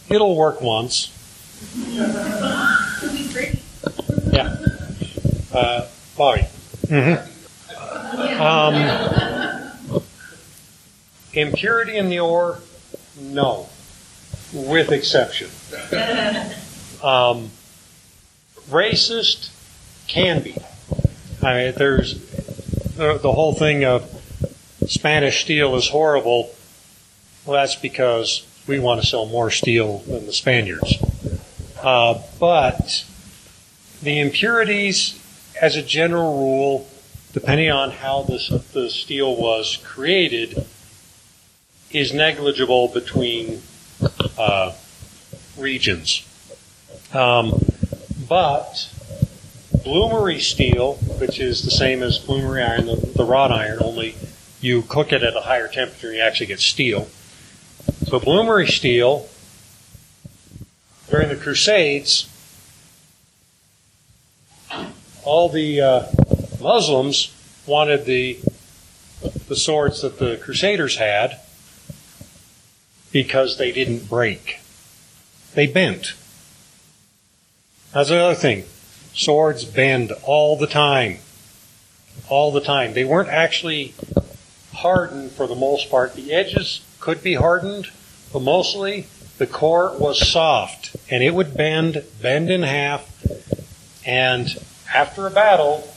it'll 0.10 0.36
work 0.36 0.62
once. 0.62 1.10
Yeah. 4.32 4.56
Uh, 5.54 5.88
Bobby. 6.18 6.48
Mm-hmm. 6.88 7.30
Um, 8.42 9.72
impurity 11.34 11.96
in 11.98 12.10
the 12.10 12.20
ore, 12.20 12.60
no, 13.18 13.70
with 14.54 14.92
exception. 14.92 15.50
Um, 17.02 17.52
racist 18.70 19.50
can 20.08 20.42
be. 20.42 20.58
I 21.42 21.56
mean, 21.56 21.74
there's 21.78 22.16
the, 23.04 23.18
the 23.20 23.32
whole 23.32 23.54
thing 23.54 23.84
of 23.84 24.04
Spanish 24.88 25.44
steel 25.44 25.76
is 25.76 25.90
horrible. 25.90 26.54
Well, 27.46 27.60
that's 27.60 27.76
because 27.76 28.48
we 28.68 28.80
want 28.80 29.02
to 29.02 29.08
sell 29.08 29.26
more 29.26 29.52
steel 29.52 30.00
than 30.00 30.26
the 30.26 30.34
Spaniards. 30.34 30.96
Uh, 31.82 32.22
but 32.40 33.06
the 34.02 34.20
impurities, 34.20 35.20
as 35.62 35.76
a 35.76 35.82
general 35.82 36.38
rule, 36.38 36.88
depending 37.34 37.70
on 37.70 37.92
how 37.92 38.24
this, 38.24 38.48
the 38.48 38.90
steel 38.90 39.36
was 39.36 39.78
created, 39.84 40.66
is 41.92 42.14
negligible 42.14 42.88
between 42.88 43.62
uh, 44.38 44.74
regions. 45.58 46.26
Um, 47.14 47.62
but 48.30 48.90
bloomery 49.84 50.40
steel, 50.40 50.96
which 51.20 51.40
is 51.40 51.64
the 51.64 51.72
same 51.72 52.02
as 52.02 52.20
bloomery 52.20 52.68
iron, 52.68 52.86
the, 52.86 52.96
the 52.96 53.26
wrought 53.26 53.52
iron, 53.52 53.80
only 53.82 54.16
you 54.62 54.82
cook 54.84 55.12
it 55.12 55.24
at 55.24 55.36
a 55.36 55.42
higher 55.42 55.68
temperature 55.68 56.08
and 56.08 56.18
you 56.18 56.24
actually 56.24 56.46
get 56.46 56.60
steel. 56.60 57.08
So 58.06 58.20
bloomery 58.20 58.70
steel, 58.70 59.28
during 61.10 61.30
the 61.30 61.36
Crusades, 61.36 62.30
all 65.24 65.50
the 65.50 65.82
uh, 65.82 66.06
Muslims 66.62 67.34
wanted 67.66 68.06
the 68.06 68.40
the 69.48 69.56
swords 69.56 70.02
that 70.02 70.20
the 70.20 70.38
Crusaders 70.38 70.98
had 70.98 71.40
because 73.12 73.58
they 73.58 73.72
didn't 73.72 74.10
break. 74.10 74.60
They 75.54 75.68
bent. 75.68 76.14
That's 77.94 78.10
another 78.10 78.36
thing. 78.36 78.66
Swords 79.14 79.66
bend 79.66 80.12
all 80.24 80.58
the 80.58 80.68
time. 80.68 81.20
All 82.30 82.52
the 82.52 82.62
time. 82.62 82.94
They 82.94 83.04
weren't 83.04 83.30
actually 83.30 83.94
hardened 84.74 85.32
for 85.32 85.48
the 85.48 85.56
most 85.56 85.90
part. 85.90 86.16
The 86.16 86.34
edges 86.34 86.82
could 87.00 87.24
be 87.24 87.36
hardened, 87.36 87.90
but 88.32 88.42
mostly 88.42 89.08
the 89.38 89.48
core 89.48 89.96
was 89.98 90.28
soft 90.28 90.96
and 91.10 91.24
it 91.24 91.34
would 91.34 91.56
bend, 91.56 92.04
bend 92.22 92.50
in 92.50 92.64
half, 92.64 93.10
and 94.06 94.48
after 94.94 95.28
a 95.28 95.32
battle, 95.32 95.88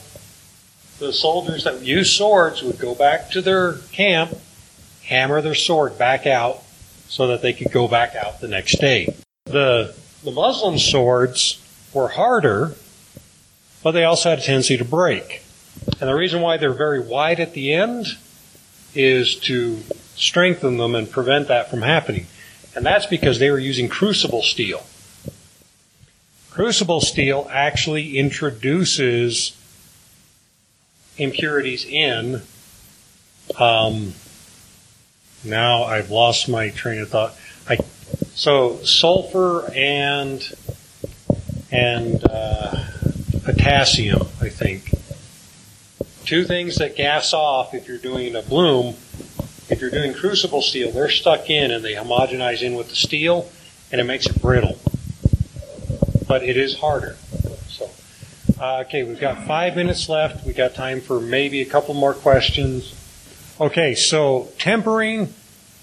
the 0.99 1.13
soldiers 1.13 1.63
that 1.63 1.81
used 1.81 2.15
swords 2.15 2.63
would 2.63 2.79
go 2.79 2.95
back 2.95 3.29
to 3.31 3.41
their 3.41 3.73
camp, 3.91 4.37
hammer 5.03 5.41
their 5.41 5.55
sword 5.55 5.97
back 5.97 6.25
out 6.25 6.63
so 7.07 7.27
that 7.27 7.41
they 7.41 7.53
could 7.53 7.71
go 7.71 7.87
back 7.87 8.15
out 8.15 8.41
the 8.41 8.47
next 8.47 8.79
day. 8.79 9.15
The, 9.45 9.95
the 10.23 10.31
Muslim 10.31 10.77
swords 10.77 11.61
were 11.93 12.09
harder, 12.09 12.75
but 13.87 13.93
they 13.93 14.03
also 14.03 14.31
had 14.31 14.39
a 14.39 14.41
tendency 14.41 14.75
to 14.75 14.83
break. 14.83 15.41
And 16.01 16.09
the 16.09 16.13
reason 16.13 16.41
why 16.41 16.57
they're 16.57 16.73
very 16.73 16.99
wide 16.99 17.39
at 17.39 17.53
the 17.53 17.71
end 17.71 18.05
is 18.93 19.35
to 19.35 19.79
strengthen 20.13 20.75
them 20.75 20.93
and 20.93 21.09
prevent 21.09 21.47
that 21.47 21.69
from 21.69 21.83
happening. 21.83 22.27
And 22.75 22.85
that's 22.85 23.05
because 23.05 23.39
they 23.39 23.49
were 23.49 23.57
using 23.57 23.87
crucible 23.87 24.43
steel. 24.43 24.85
Crucible 26.49 26.99
steel 26.99 27.47
actually 27.49 28.17
introduces 28.17 29.55
impurities 31.17 31.85
in. 31.85 32.41
Um, 33.57 34.15
now 35.45 35.85
I've 35.85 36.11
lost 36.11 36.49
my 36.49 36.71
train 36.71 36.99
of 36.99 37.07
thought. 37.07 37.37
I, 37.69 37.77
so 38.35 38.83
sulfur 38.83 39.71
and 39.73 40.45
and 41.71 42.21
uh, 42.29 42.83
potassium, 43.47 44.27
I 44.41 44.49
think. 44.49 44.91
Two 46.25 46.43
things 46.43 46.75
that 46.75 46.97
gas 46.97 47.33
off 47.33 47.73
if 47.73 47.87
you're 47.87 47.97
doing 47.97 48.35
a 48.35 48.41
bloom. 48.41 48.95
If 49.69 49.79
you're 49.79 49.89
doing 49.89 50.13
crucible 50.13 50.61
steel, 50.61 50.91
they're 50.91 51.09
stuck 51.09 51.49
in 51.49 51.71
and 51.71 51.83
they 51.83 51.93
homogenize 51.93 52.61
in 52.61 52.75
with 52.75 52.89
the 52.89 52.95
steel, 52.95 53.49
and 53.89 54.01
it 54.01 54.03
makes 54.03 54.25
it 54.25 54.41
brittle. 54.41 54.77
But 56.27 56.43
it 56.43 56.57
is 56.57 56.77
harder. 56.79 57.15
So, 57.69 57.89
uh, 58.59 58.83
okay, 58.85 59.03
we've 59.03 59.19
got 59.19 59.47
five 59.47 59.77
minutes 59.77 60.09
left. 60.09 60.45
We 60.45 60.51
got 60.51 60.75
time 60.75 60.99
for 60.99 61.21
maybe 61.21 61.61
a 61.61 61.65
couple 61.65 61.93
more 61.93 62.13
questions. 62.13 62.93
Okay, 63.61 63.95
so 63.95 64.49
tempering 64.59 65.33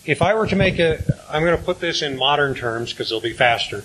if 0.05 0.21
I 0.21 0.35
were 0.35 0.47
to 0.47 0.57
make 0.57 0.79
a, 0.79 1.03
I'm 1.31 1.43
going 1.43 1.57
to 1.57 1.65
put 1.65 1.81
this 1.81 2.03
in 2.03 2.19
modern 2.19 2.55
terms 2.55 2.93
because 2.93 3.11
it'll 3.11 3.23
be 3.23 3.33
faster. 3.33 3.85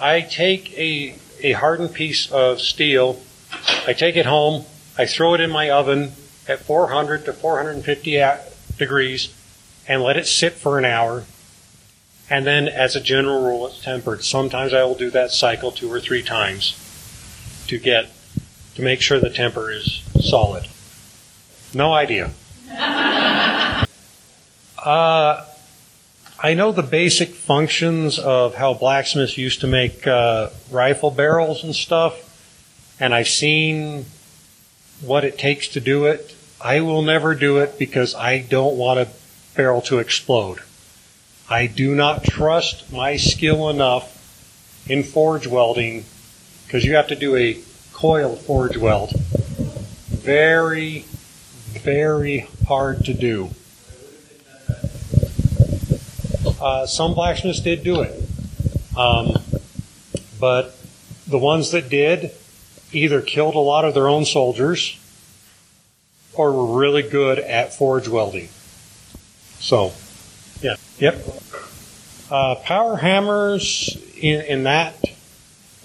I 0.00 0.22
take 0.22 0.72
a, 0.78 1.16
a 1.44 1.52
hardened 1.52 1.92
piece 1.92 2.32
of 2.32 2.60
steel, 2.60 3.20
I 3.86 3.92
take 3.92 4.16
it 4.16 4.26
home, 4.26 4.64
I 4.96 5.04
throw 5.06 5.34
it 5.34 5.40
in 5.40 5.50
my 5.50 5.70
oven 5.70 6.12
at 6.48 6.60
400 6.60 7.26
to 7.26 7.32
450 7.32 8.22
degrees, 8.78 9.32
and 9.86 10.02
let 10.02 10.16
it 10.16 10.26
sit 10.26 10.54
for 10.54 10.78
an 10.78 10.86
hour. 10.86 11.24
And 12.30 12.46
then, 12.46 12.66
as 12.66 12.96
a 12.96 13.00
general 13.00 13.44
rule, 13.44 13.66
it's 13.66 13.82
tempered. 13.82 14.24
Sometimes 14.24 14.72
I 14.72 14.82
will 14.84 14.94
do 14.94 15.10
that 15.10 15.30
cycle 15.30 15.70
two 15.70 15.92
or 15.92 16.00
three 16.00 16.22
times 16.22 16.80
to 17.66 17.78
get 17.78 18.10
to 18.76 18.82
make 18.82 19.02
sure 19.02 19.20
the 19.20 19.28
temper 19.28 19.70
is 19.70 20.02
solid. 20.20 20.66
No 21.74 21.92
idea. 21.92 22.30
uh, 24.78 25.44
I 26.44 26.52
know 26.52 26.72
the 26.72 26.82
basic 26.82 27.30
functions 27.30 28.18
of 28.18 28.54
how 28.54 28.74
blacksmiths 28.74 29.38
used 29.38 29.62
to 29.62 29.66
make 29.66 30.06
uh, 30.06 30.50
rifle 30.70 31.10
barrels 31.10 31.64
and 31.64 31.74
stuff, 31.74 32.20
and 33.00 33.14
I've 33.14 33.28
seen 33.28 34.04
what 35.00 35.24
it 35.24 35.38
takes 35.38 35.68
to 35.68 35.80
do 35.80 36.04
it. 36.04 36.36
I 36.60 36.82
will 36.82 37.00
never 37.00 37.34
do 37.34 37.56
it 37.60 37.78
because 37.78 38.14
I 38.14 38.40
don't 38.40 38.76
want 38.76 39.00
a 39.00 39.08
barrel 39.56 39.80
to 39.88 40.00
explode. 40.00 40.58
I 41.48 41.66
do 41.66 41.94
not 41.94 42.24
trust 42.24 42.92
my 42.92 43.16
skill 43.16 43.70
enough 43.70 44.84
in 44.86 45.02
forge 45.02 45.46
welding 45.46 46.04
because 46.66 46.84
you 46.84 46.94
have 46.96 47.08
to 47.08 47.16
do 47.16 47.36
a 47.36 47.58
coil 47.94 48.36
forge 48.36 48.76
weld. 48.76 49.12
Very, 50.10 51.06
very 51.72 52.48
hard 52.68 53.06
to 53.06 53.14
do. 53.14 53.48
Uh, 56.64 56.86
some 56.86 57.12
blacksmiths 57.12 57.60
did 57.60 57.84
do 57.84 58.00
it. 58.00 58.18
Um, 58.96 59.36
but 60.40 60.74
the 61.26 61.36
ones 61.36 61.72
that 61.72 61.90
did 61.90 62.30
either 62.90 63.20
killed 63.20 63.54
a 63.54 63.58
lot 63.58 63.84
of 63.84 63.92
their 63.92 64.08
own 64.08 64.24
soldiers 64.24 64.98
or 66.32 66.52
were 66.52 66.78
really 66.78 67.02
good 67.02 67.38
at 67.38 67.74
forge 67.74 68.08
welding. 68.08 68.48
So, 69.58 69.92
yeah, 70.62 70.76
yep. 70.98 71.22
Uh, 72.30 72.54
power 72.54 72.96
hammers 72.96 73.98
in, 74.16 74.40
in 74.46 74.62
that 74.62 74.94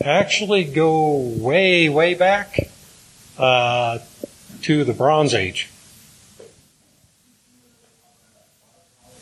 actually 0.01 0.63
go 0.63 1.17
way, 1.17 1.89
way 1.89 2.13
back 2.13 2.69
uh, 3.37 3.99
to 4.61 4.85
the 4.85 4.93
Bronze 4.93 5.33
Age. 5.33 5.69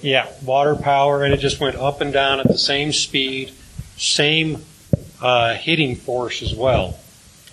Yeah, 0.01 0.27
water 0.45 0.75
power, 0.75 1.23
and 1.23 1.33
it 1.33 1.37
just 1.37 1.59
went 1.59 1.75
up 1.75 2.01
and 2.01 2.13
down 2.13 2.39
at 2.39 2.47
the 2.47 2.57
same 2.57 2.93
speed, 2.93 3.51
same 3.97 4.63
uh, 5.21 5.55
hitting 5.55 5.95
force 5.95 6.41
as 6.41 6.53
well. 6.53 6.99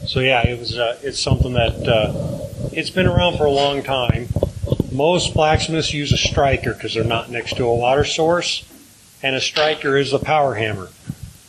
So 0.07 0.21
yeah, 0.21 0.47
it 0.47 0.59
was. 0.59 0.77
Uh, 0.77 0.99
it's 1.03 1.19
something 1.19 1.55
that 1.55 1.89
uh, 1.89 2.73
it's 2.73 2.91
been 2.91 3.07
around 3.07 3.39
for 3.39 3.47
a 3.47 3.51
long 3.51 3.83
time. 3.83 4.29
Most 4.93 5.35
blacksmiths 5.35 5.93
use 5.93 6.13
a 6.13 6.19
striker 6.19 6.75
because 6.75 6.95
they're 6.95 7.05
not 7.05 7.31
next 7.31 7.57
to 7.57 7.65
a 7.65 7.75
water 7.75 8.05
source, 8.05 8.65
and 9.23 9.35
a 9.35 9.41
striker 9.41 9.97
is 9.97 10.13
a 10.13 10.19
power 10.19 10.55
hammer. 10.55 10.91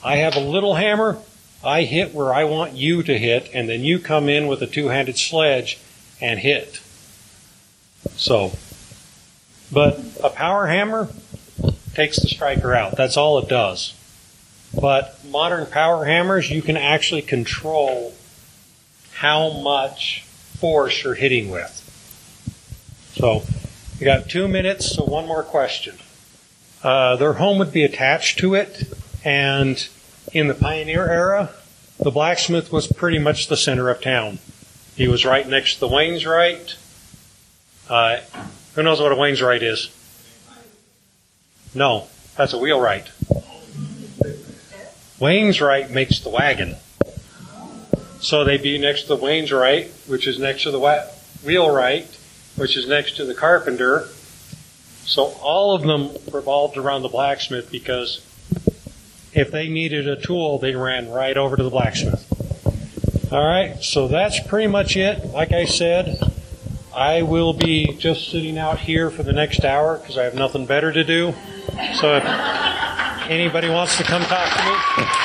I 0.03 0.17
have 0.17 0.35
a 0.35 0.39
little 0.39 0.75
hammer. 0.75 1.17
I 1.63 1.83
hit 1.83 2.13
where 2.13 2.33
I 2.33 2.43
want 2.43 2.73
you 2.73 3.03
to 3.03 3.17
hit, 3.17 3.49
and 3.53 3.67
then 3.67 3.83
you 3.83 3.99
come 3.99 4.29
in 4.29 4.47
with 4.47 4.61
a 4.61 4.67
two-handed 4.67 5.17
sledge 5.17 5.79
and 6.21 6.39
hit. 6.39 6.79
So, 8.15 8.53
but 9.71 9.99
a 10.23 10.29
power 10.29 10.67
hammer 10.67 11.09
takes 11.93 12.19
the 12.19 12.27
striker 12.27 12.73
out. 12.73 12.95
That's 12.97 13.17
all 13.17 13.39
it 13.39 13.47
does. 13.47 13.93
But 14.79 15.23
modern 15.25 15.65
power 15.67 16.05
hammers, 16.05 16.49
you 16.49 16.61
can 16.61 16.77
actually 16.77 17.21
control 17.21 18.13
how 19.13 19.61
much 19.61 20.23
force 20.59 21.03
you're 21.03 21.15
hitting 21.15 21.49
with. 21.49 21.81
So, 23.15 23.43
we 23.99 24.05
got 24.05 24.29
two 24.29 24.47
minutes, 24.47 24.93
so 24.93 25.05
one 25.05 25.25
more 25.25 25.43
question. 25.43 25.97
Uh, 26.83 27.15
their 27.15 27.33
home 27.33 27.57
would 27.59 27.71
be 27.71 27.83
attached 27.83 28.37
to 28.39 28.53
it, 28.53 28.83
and 29.23 29.87
in 30.33 30.47
the 30.47 30.53
pioneer 30.53 31.07
era, 31.07 31.51
the 31.97 32.11
blacksmith 32.11 32.71
was 32.71 32.87
pretty 32.87 33.19
much 33.19 33.47
the 33.47 33.55
center 33.55 33.89
of 33.89 34.01
town. 34.01 34.39
He 34.97 35.07
was 35.07 35.25
right 35.25 35.47
next 35.47 35.75
to 35.75 35.79
the 35.81 35.87
Wainwright. 35.87 36.75
Uh, 37.89 38.17
who 38.75 38.83
knows 38.83 39.01
what 39.01 39.11
a 39.11 39.15
Wainwright 39.15 39.63
is? 39.63 39.89
No, 41.73 42.07
that's 42.37 42.53
a 42.53 42.57
wheelwright. 42.57 43.09
Wainwright 45.19 45.91
makes 45.91 46.19
the 46.19 46.29
wagon. 46.29 46.75
So 48.19 48.43
they'd 48.43 48.61
be 48.61 48.77
next 48.77 49.03
to 49.03 49.07
the 49.09 49.15
Wainwright, 49.17 49.91
which 50.07 50.27
is 50.27 50.39
next 50.39 50.63
to 50.63 50.71
the 50.71 51.09
wheelwright, 51.43 52.07
which 52.55 52.75
is 52.75 52.87
next 52.87 53.15
to 53.17 53.25
the 53.25 53.33
carpenter. 53.33 54.07
So 55.05 55.25
all 55.41 55.73
of 55.75 55.83
them 55.83 56.09
revolved 56.33 56.77
around 56.77 57.03
the 57.03 57.09
blacksmith 57.09 57.71
because 57.71 58.21
if 59.33 59.51
they 59.51 59.67
needed 59.67 60.07
a 60.07 60.15
tool, 60.15 60.57
they 60.57 60.75
ran 60.75 61.09
right 61.09 61.37
over 61.37 61.55
to 61.55 61.63
the 61.63 61.69
blacksmith. 61.69 62.23
All 63.31 63.45
right, 63.45 63.81
so 63.83 64.07
that's 64.07 64.39
pretty 64.47 64.67
much 64.67 64.95
it. 64.97 65.25
Like 65.25 65.51
I 65.51 65.65
said, 65.65 66.19
I 66.95 67.23
will 67.23 67.51
be 67.51 67.93
just 67.97 68.29
sitting 68.31 68.57
out 68.57 68.79
here 68.79 69.11
for 69.11 69.21
the 69.21 69.33
next 69.33 69.65
hour 69.65 69.97
because 69.97 70.17
I 70.17 70.23
have 70.23 70.33
nothing 70.33 70.65
better 70.65 70.93
to 70.93 71.03
do. 71.03 71.33
So 71.99 72.15
if 72.15 72.23
anybody 73.29 73.69
wants 73.69 73.97
to 73.97 74.03
come 74.03 74.21
talk 74.23 74.49
to 74.49 74.63
me, 74.63 75.24